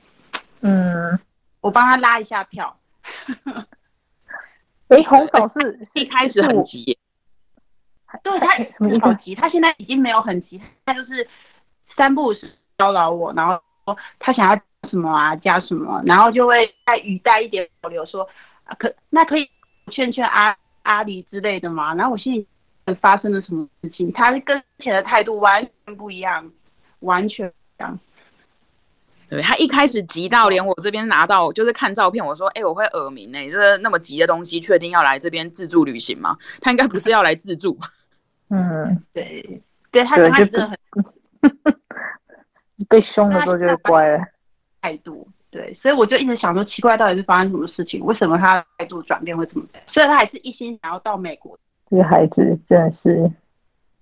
[0.62, 1.20] 嗯，
[1.60, 2.74] 我帮他拉一下票。
[4.88, 6.98] 哎、欸，红枣是 一开始很急。
[8.24, 9.36] 对他什么好急？
[9.36, 11.28] 他现在已经没有很急，他就是
[11.98, 18.26] 三不五时骚扰我，然后说他想要什么啊，加什么，然后就会带语带一点保留说，
[18.64, 19.50] 啊、可那可以
[19.92, 21.94] 劝劝阿阿里之类的嘛。
[21.96, 22.48] 然后我心里
[22.96, 24.12] 发生了什么事情？
[24.12, 26.52] 他跟前的态度完全不一样，
[27.00, 28.00] 完全不一样。
[29.28, 36.38] 对，他一开始急到连我这边拿到就是看照片，我说，哎、欸，我会耳鸣哎，这那么急的东西，确定要来这边自助旅行吗？
[36.62, 37.76] 他应该不是要来自助。
[38.50, 40.78] 嗯，对，对他他真的很
[42.88, 44.24] 被凶的时候就是乖了。
[44.82, 48.06] 态度对，所以我就一直想说，奇怪，到底是发生什么事情？
[48.06, 49.80] 为什么他态度转变会这么大？
[49.92, 51.58] 所以他还是一心想要到美国。
[51.90, 53.32] 这个孩子真的是，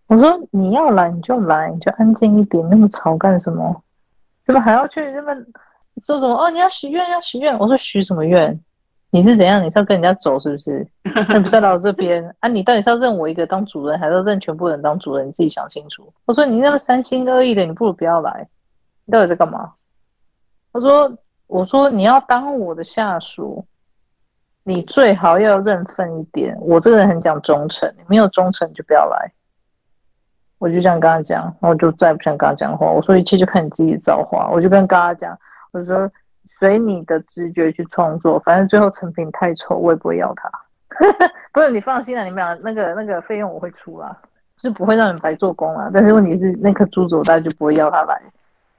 [0.08, 3.84] 我说你要来你就来，你就安静一点，那么吵干什么？
[4.46, 5.34] 怎么还要去那么
[6.02, 6.36] 说什么？
[6.36, 8.60] 哦，你要许愿要许愿，我说许什么愿？
[9.10, 9.62] 你是怎样？
[9.64, 10.88] 你是要跟人家走是不是？
[11.04, 12.50] 那不是来我这边啊？
[12.50, 15.28] 你到底是要认我一个当主人，还是要认全部人当主人？
[15.28, 16.12] 你自己想清楚。
[16.26, 18.48] 我说你那么三心二意的，你不如不要来。
[19.06, 19.74] 你到底在干嘛？
[20.72, 21.16] 他说
[21.46, 23.64] ：“我说你要当我的下属，
[24.64, 26.58] 你最好要认份一点。
[26.62, 29.32] 我这个人很讲忠诚，你没有忠诚你就不要来。”
[30.60, 32.88] 我就这样跟他讲，然后我就再也不想跟他讲话。
[32.88, 34.50] 我说一切就看你自己造化。
[34.52, 35.38] 我就跟他讲，
[35.72, 36.10] 我说。
[36.46, 40.52] 随你的直觉去创作，反正最后成品太丑，我也不会要他。
[41.54, 44.16] 不是你放心啦，你们俩那个那个费用我会出啦，
[44.58, 45.90] 是不会让你白做工啦。
[45.92, 48.22] 但是问题是那颗珠子我大概就不会要他来，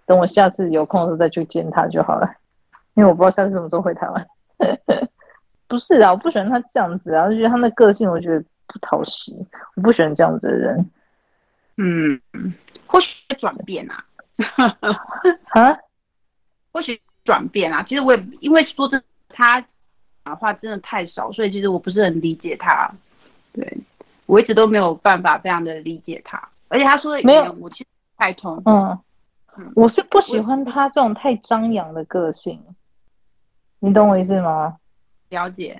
[0.04, 2.30] 等我下次有空的时候再去见他就好了。
[2.92, 4.26] 因为我不知道下次什么时候回台湾。
[5.68, 9.34] 不是啊，我不喜欢他这样子啊，就觉得他那个性我觉得不讨喜，
[9.76, 10.90] 我不喜欢这样子的人。
[11.76, 12.20] 嗯，
[12.86, 13.08] 或许
[13.38, 14.04] 转变啊，
[15.54, 15.78] 啊，
[16.72, 17.00] 或许。
[17.24, 17.82] 转变啊！
[17.88, 19.58] 其实我也因为说这他
[20.26, 22.92] 讲话真的太少，所以其实我不是很理解他。
[23.50, 23.78] 对，
[24.26, 26.38] 我一直都没有办法非常的理解他，
[26.68, 28.62] 而且他说的语言我其实不太通。
[28.66, 28.98] 嗯，
[29.56, 32.62] 嗯，我是不喜欢他这种太张扬的个性。
[33.78, 34.76] 你懂我意思吗？
[35.30, 35.76] 了解。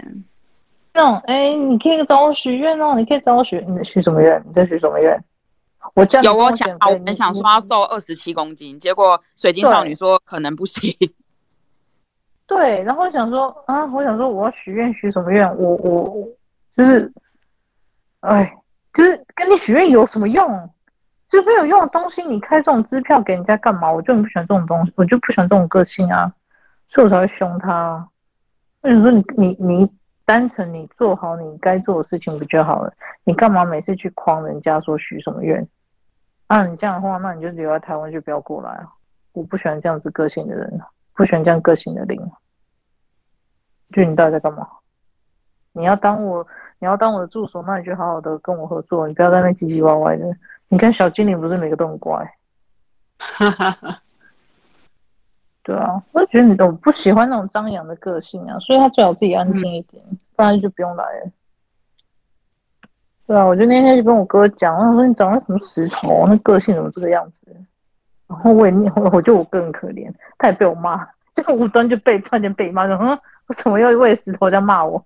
[0.92, 4.42] 那种哎，你可以找我许愿哦，你可以找我许，你许什么愿？
[4.46, 5.18] 你在许什么愿？
[5.94, 10.94] 我这样有我想，我本想说要瘦二十七公斤，结果水晶少女说可能不行。
[12.46, 15.46] 对，然后我想说啊，我想说我要许愿许什么愿？
[15.56, 16.28] 我我
[16.76, 17.12] 就是，
[18.20, 18.54] 哎，
[18.92, 20.70] 就是跟你许愿有什么用？
[21.28, 23.90] 就是没有用的东西，你开这种支票给人家干嘛？
[23.90, 26.32] 我就很不喜欢这种东西，我就不喜欢这种个性啊，
[26.88, 28.08] 所以我才会凶他。
[28.84, 29.90] 我想说你你你
[30.26, 32.92] 单纯你做好你该做的事情不就好了？
[33.24, 35.66] 你干嘛每次去诓人家说许什么愿？
[36.48, 38.86] 啊，你这样的话，那你就留在台湾就不要过来了。
[39.32, 40.78] 我不喜欢这样子个性的人，
[41.14, 42.20] 不喜欢这样个性的灵。
[43.90, 44.68] 就你到底在干嘛？
[45.72, 46.46] 你要当我，
[46.78, 50.26] 你要当我的助手，那你就好好的跟我合作，你不要在那唧唧歪歪的。
[50.68, 52.14] 你看小精灵不是每个都很乖？
[53.16, 54.02] 哈哈哈。
[55.64, 61.30] 对啊，我就觉得你都不喜欢那种张扬的个性啊，所以他最好自己安静一点，嗯、不然就不用来了。
[63.26, 67.46] 对啊，我就那天就跟我哥讲，我说你长了什么石头，那个性怎么这个样子？
[68.26, 75.02] 然后我也，我我觉得我哥很可怜，他也被我骂，这个无端就被突然间被骂，说嗯，为什么要为石头这样骂我？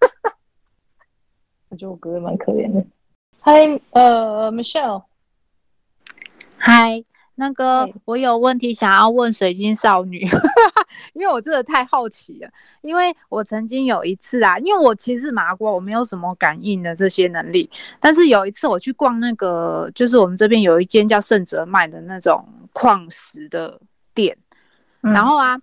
[1.70, 2.84] 我觉得我哥也蛮可怜的。
[3.40, 5.04] 嗨，呃，Michelle，
[6.58, 7.02] 嗨。
[7.36, 10.24] 那个，我有问题想要问水晶少女，
[11.14, 12.48] 因为我真的太好奇了。
[12.80, 17.68] 因为我曾经有一次啊，因为我其实是麻瓜，我没有什么感应的这些能力。
[17.98, 23.80] 但是有一次我去逛那个，就是我们这边有一间叫圣哲麦的那种矿石的
[24.14, 24.36] 店，
[25.02, 25.58] 嗯、然后啊，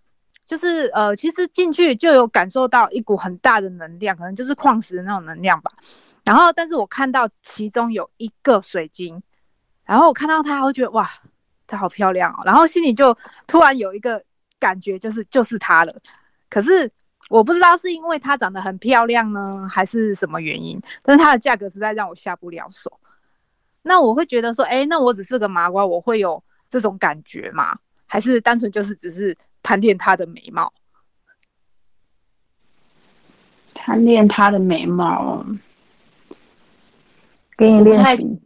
[0.45, 5.71] 就是呃，其实进去就有感受到一股很大的能量，可能就是矿石的那种能量吧。
[6.25, 9.23] 然后，但是我看到其中有一个水晶，
[9.85, 11.09] 然后我看到它，我觉得哇。
[11.71, 13.17] 她好漂亮哦，然后心里就
[13.47, 14.21] 突然有一个
[14.59, 15.93] 感觉，就是就是她了。
[16.49, 16.91] 可是
[17.29, 20.79] 我不知道是因为她长得很漂亮呢，还是什么原因。
[21.01, 22.91] 但是她的价格实在让我下不了手。
[23.81, 27.77] 那我会觉得说，哎，那我只是个麻瓜，我会有这种感觉吗？
[28.05, 30.71] 还是单纯就是只是贪恋她的美貌？
[33.73, 35.43] 贪恋她的美貌，
[37.57, 38.39] 给你练习。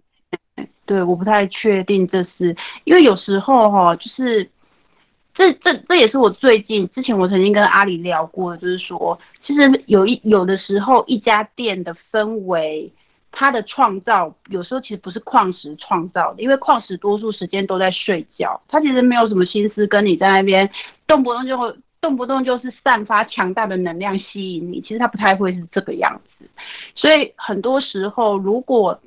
[0.85, 4.47] 对，我不太确定这是，因为有时候哈、就是
[5.33, 12.93] 这这这也是我最近之前我曾经跟阿里聊过，就是说，其实有一有的时候一家店的氛围，
[13.31, 20.69] 它的创造有时候其实不是矿石创造的，因为矿石多数时间都在睡觉，它其实没有什么心思跟你在那边
[21.07, 26.47] 动不动就会动不动就是散发强大的能量吸引你，其实它不太会是这个样子，
[26.93, 29.01] 所以很多时候如果。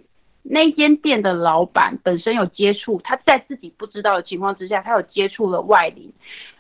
[0.51, 6.11] 那间店的老板本身有接触，他在自己不知道的情况之下，他有接触了外灵，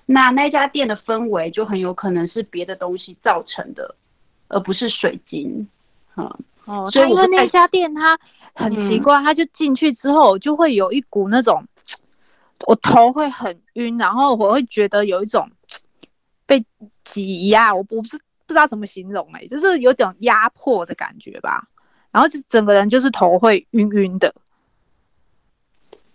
[0.05, 3.95] 那那家店的氛围就很有可能是别的东西造成的，
[4.49, 5.67] 而不是水晶。
[6.17, 6.25] 嗯，
[6.67, 8.19] 哦，所以因为那家店它
[8.55, 11.65] 很奇怪，他、嗯、就进去之后就会有一股那种，
[12.67, 15.49] 我头会很晕，然后我会觉得有一种
[16.45, 16.63] 被
[17.05, 21.67] 挤压，我我不是不知道怎么形容哎、欸，就是有点压迫的感觉吧。
[22.11, 24.35] 然后就整个人就是头会晕晕的，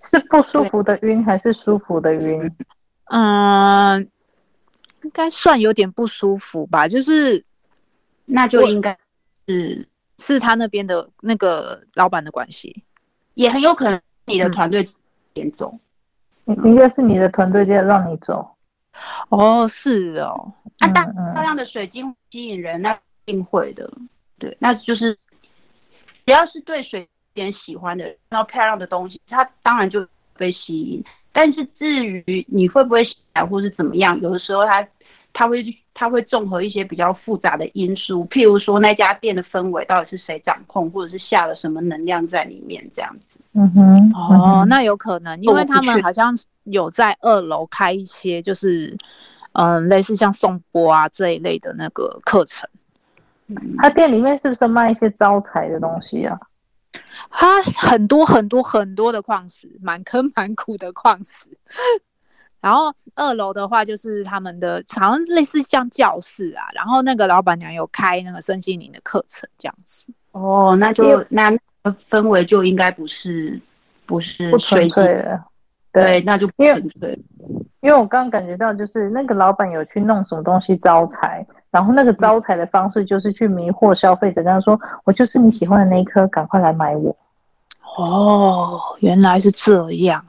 [0.02, 2.52] 是不舒服的晕还是舒服的晕？
[3.06, 4.02] 嗯，
[5.04, 6.88] 应该算有点不舒服吧。
[6.88, 7.46] 就是，
[8.26, 8.98] 那就应该
[9.48, 9.88] 是
[10.18, 12.84] 是他那边的那个老板的关系，
[13.36, 14.90] 也很有可能你的团队
[15.36, 15.78] 先走，
[16.46, 18.50] 嗯、应该是你的团队在让你走。
[19.30, 22.94] 哦，是哦，那大漂亮的水晶吸引人，那
[23.26, 23.90] 一定会的。
[24.40, 25.16] 对，那就是。
[26.26, 30.06] 只要是对水点喜欢的人，然后漂亮的东西，它当然就
[30.38, 31.04] 被吸引。
[31.32, 34.88] 但是至于你会不会喜欢或是怎么样，有的时候他
[35.34, 35.66] 他会
[35.96, 43.40] 他会综合一些比较复杂的因素，譬如说那家店的氛围到底是谁掌控，或者是下了什么能量在里面这样子。
[43.56, 48.96] 嗯哼，哦，那有可能，因为他们好像有在二楼开一些，就是
[49.54, 52.70] 嗯，类似像颂钵啊这一类的那个课程。
[53.78, 56.40] 他店里面是不是卖一些招财的东西啊？
[57.30, 61.50] 他很多很多很多的矿石，满坑满谷的矿石。
[62.62, 66.64] 然后二楼的话就是他们的，好像类似像教室啊。
[66.74, 70.14] 然后那个老板娘有开那个身心灵的课程，这样子。
[70.32, 71.52] 哦，那就那
[72.10, 73.60] 氛围就应该不是
[74.06, 75.44] 不是不纯粹的。
[75.92, 77.20] 对，那就不纯粹。
[77.82, 81.46] 因为我刚刚感觉到，就是那个老板有去弄什么东西招财。
[81.74, 87.16] 然后那个招财的方式就是去迷惑消费者，跟他说：“我就是你喜欢的那一颗，赶快来买我。”
[87.98, 90.24] 哦，原来是这样。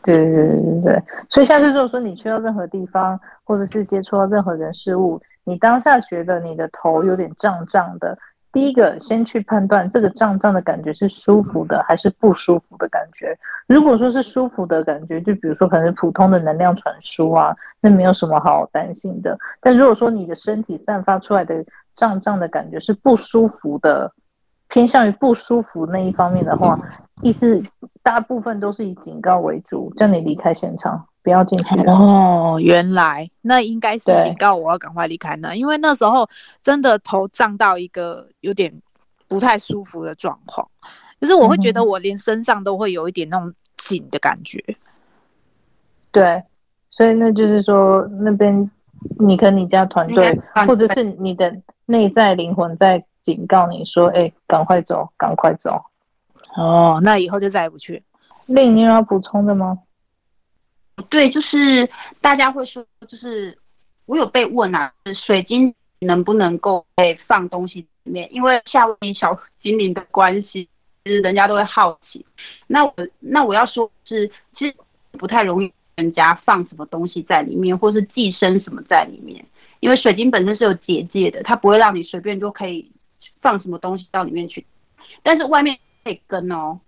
[0.00, 1.02] 对对对对对。
[1.28, 8.16] 所以下次如果说你去到任何地方，或者是接触到任何人事物，你当下觉得你的头有点胀胀的。
[8.56, 13.38] 第一个，先去判断这个胀胀的感觉是舒服的还是不舒服的感觉。
[13.66, 19.38] 如果说是舒服的感觉，就比如说可能是普通的能量传输啊，那没有什么好担心的。
[19.60, 21.62] 但如果说你的身体散发出来的
[21.94, 24.10] 胀胀的感觉是不舒服的，
[24.68, 26.80] 偏向于不舒服那一方面的话，
[27.20, 27.62] 意思
[28.02, 31.74] 大部分都是以警告为主，叫你离开现场，不要进去。
[31.88, 36.24] 哦，原来那应该是警告我要赶快离开那，因为那时候
[36.62, 38.72] 真的头胀到一个有点
[39.26, 40.64] 不太舒服的状况，
[41.20, 44.62] 就是我会觉得我连身上都会有一点那种紧的感觉。
[44.68, 44.76] 嗯、
[46.12, 46.44] 对，
[46.90, 48.70] 所以那就是说那边
[49.18, 50.32] 你跟你家团队，
[50.68, 51.52] 或者是你的
[51.86, 55.82] 内在灵魂在警告你说：“哎，赶快走，赶快走。”
[56.54, 58.00] 哦，那以后就再也不去。
[58.46, 59.76] 另你有要补充的吗？
[61.08, 61.88] 对，就是
[62.20, 63.56] 大家会说，就是
[64.06, 64.92] 我有被问啊，
[65.26, 68.28] 水晶能不能够被放东西里面？
[68.32, 70.68] 因为夏威夷小精灵的关系，
[71.04, 72.24] 其实人家都会好奇。
[72.66, 74.74] 那我那我要说是，其实
[75.12, 79.44] 不太容易人家放什么东西在里面，或是寄生什么在里面。
[79.80, 82.90] 因为水晶本身是有结界的，它不会让你随便就可以
[83.42, 84.66] 放什么东西到里面去。
[85.22, 86.80] 但是外面可以跟哦。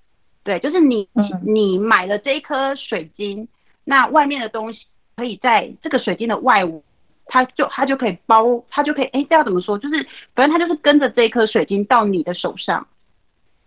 [0.43, 3.47] 对，就是你你你买了这一颗水晶，
[3.89, 4.81] 那外面的东西
[5.17, 6.83] 可以在这个水晶的外围，
[7.25, 9.79] 它就它就可以包，它就可以哎，这要怎么说？
[9.79, 12.87] 就是反正它就是跟着这一颗水晶到你的手上。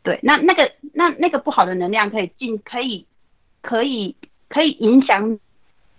[0.03, 3.05] 对，那那个那那个不好的能量可以进，可以
[3.61, 4.15] 可以
[4.47, 5.39] 可以影响。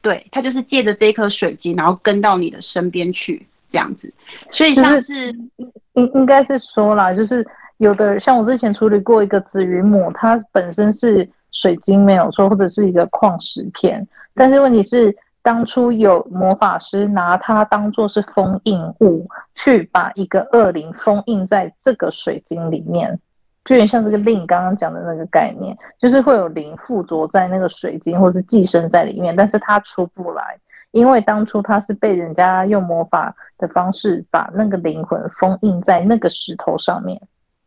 [0.00, 4.12] 对，它就是借着这一颗水晶，然后跟到你的身边去这样子。
[4.52, 5.34] 所以像是
[5.94, 7.44] 应应该是说啦，就是。
[7.78, 23.18] 有的像我之前处理过一个紫云母，它本身是水晶没有错，或者是一个矿石片，但是问题是当初有魔法师拿它当做是封印物，去把一个恶灵封印在这个水晶里面，
[23.64, 30.58] 就有点像这个令刚刚讲的那个概念，就是会有灵附着在那个水晶，或是寄生在里面，但是它出不来，
[30.92, 37.20] 因为当初它是被人家用魔法的方式把那个灵魂封印在那个石头上面。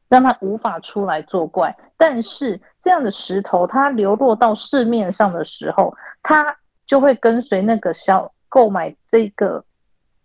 [0.07, 5.91] 让它无法出来作怪，但是这样的石头它流落到市面上的时候，
[6.21, 6.55] 它
[6.85, 9.65] 就会跟随那个消购买这个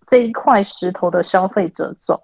[0.07, 2.21] 这一块石头的消费者走，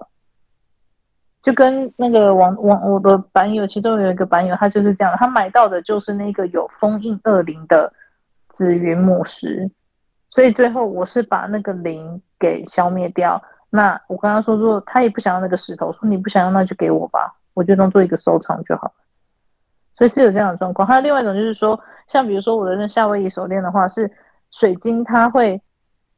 [1.42, 7.90] 就跟那个网网我的版友，其中有一个版友，他就是这样，他买到的就是那个有封印恶灵的
[8.52, 9.70] 紫云母石，
[10.28, 13.42] 所以最后我是把那个灵给消灭掉。
[13.70, 17.34] 那我跟他说，如果他也不想要那个石头，说你不想要，那就给我吧。
[17.54, 18.94] 我就当做一个收藏就好了，
[19.96, 20.86] 所以是有这样的状况。
[20.86, 21.78] 还有另外一种就是说，
[22.08, 24.10] 像比如说我的那夏威夷手链的话，是
[24.50, 25.60] 水晶，它会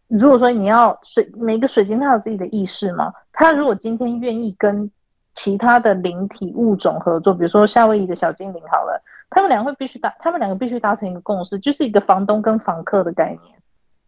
[0.09, 4.91] 如果说你要水，每个水晶它有自己的意识嘛，它如果今天愿意跟
[5.35, 9.01] 其他的灵体物种合作，比如说夏威夷的小精灵好了，
[9.31, 13.55] 他们两个会必须达，他们两个必须达成一个共识，就是一个房东跟房客的概念。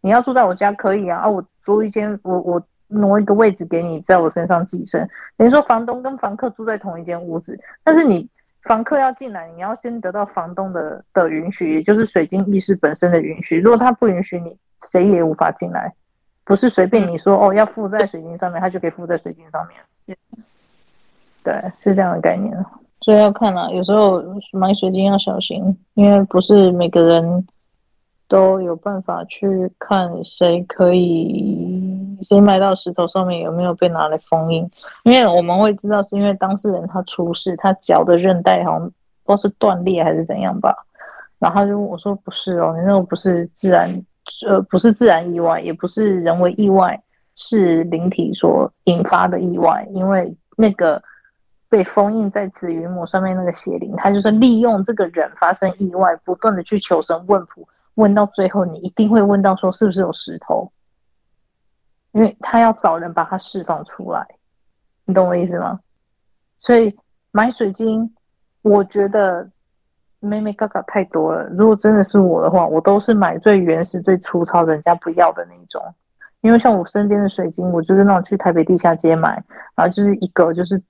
[0.01, 2.61] 你要住在我家可以啊，啊，我租一间，我我。
[2.93, 5.07] 挪一个位置给你，在我身上寄生，
[5.37, 8.27] 等于说房东跟房客住在同一间屋子，但是你
[8.63, 13.59] 房客要进来，你要先得到房东的的允许，也就是水晶意识本身的允许。
[13.59, 15.93] 如果他不允许你，谁也无法进来，
[16.43, 20.17] 不是随便你说哦要附在水晶上面，他就可以附在水晶上面。
[21.43, 22.53] 对，是这样的概念。
[23.01, 24.23] 所以要看啊，有时候
[24.53, 27.47] 买水晶要小心，因为不是每个人。
[28.27, 31.90] 都有办法去看谁可以，
[32.21, 34.69] 谁买到石头上面有没有被拿来封印，
[35.03, 38.93] 因为我们会知道是因为当事人他出事，他脚的韧带好像不知
[39.27, 40.75] 道是断裂还是怎样吧，
[41.39, 43.89] 然后就我说不是哦，你那个不是自然，
[44.47, 47.01] 呃不是自然意外，也不是人为意外，
[47.35, 51.01] 是灵体所引发的意外，因为那个
[51.69, 57.67] 被封印在紫云母上面那个邪灵，他就是利用这个人发生意外，不断的去求神问卜。
[57.95, 60.71] 问到最后，你一定会问到说是不是有石头？
[62.11, 64.25] 因为他要找人把它释放出来，
[65.05, 65.79] 你懂我意思吗？
[66.59, 66.95] 所以
[67.31, 68.13] 买水晶，
[68.61, 69.49] 我觉得
[70.19, 71.43] 妹妹嘎嘎太多了。
[71.49, 75.81] 如果真的是我的话，我都是买最原始、最粗糙、人家不要的那种。
[76.41, 79.33] 因为像我身边的水晶，我就是那种去台北地下街买，
[79.75, 80.81] 然后就是一个就是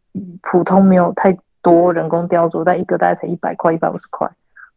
[0.41, 4.29] 普通，没有太多人工雕琢，但一个大概才一百块、一百五十块，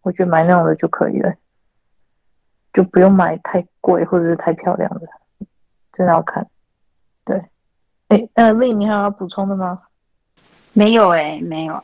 [0.02, 1.32] 我觉得买那种的就可以了。
[2.72, 5.06] 就不用买太贵或者是太漂亮的，
[5.94, 6.46] 真的要看。
[7.24, 7.42] 对，
[8.08, 9.80] 哎，呃，丽，你还有要补充的吗？
[10.74, 11.82] 没有哎，没有。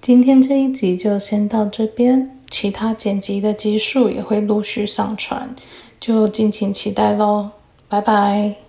[0.00, 5.54] 今天这一集就先到这边，其他剪辑的集数也会陆续上传，
[5.98, 7.50] 就敬请期待喽。
[7.88, 8.65] 拜拜。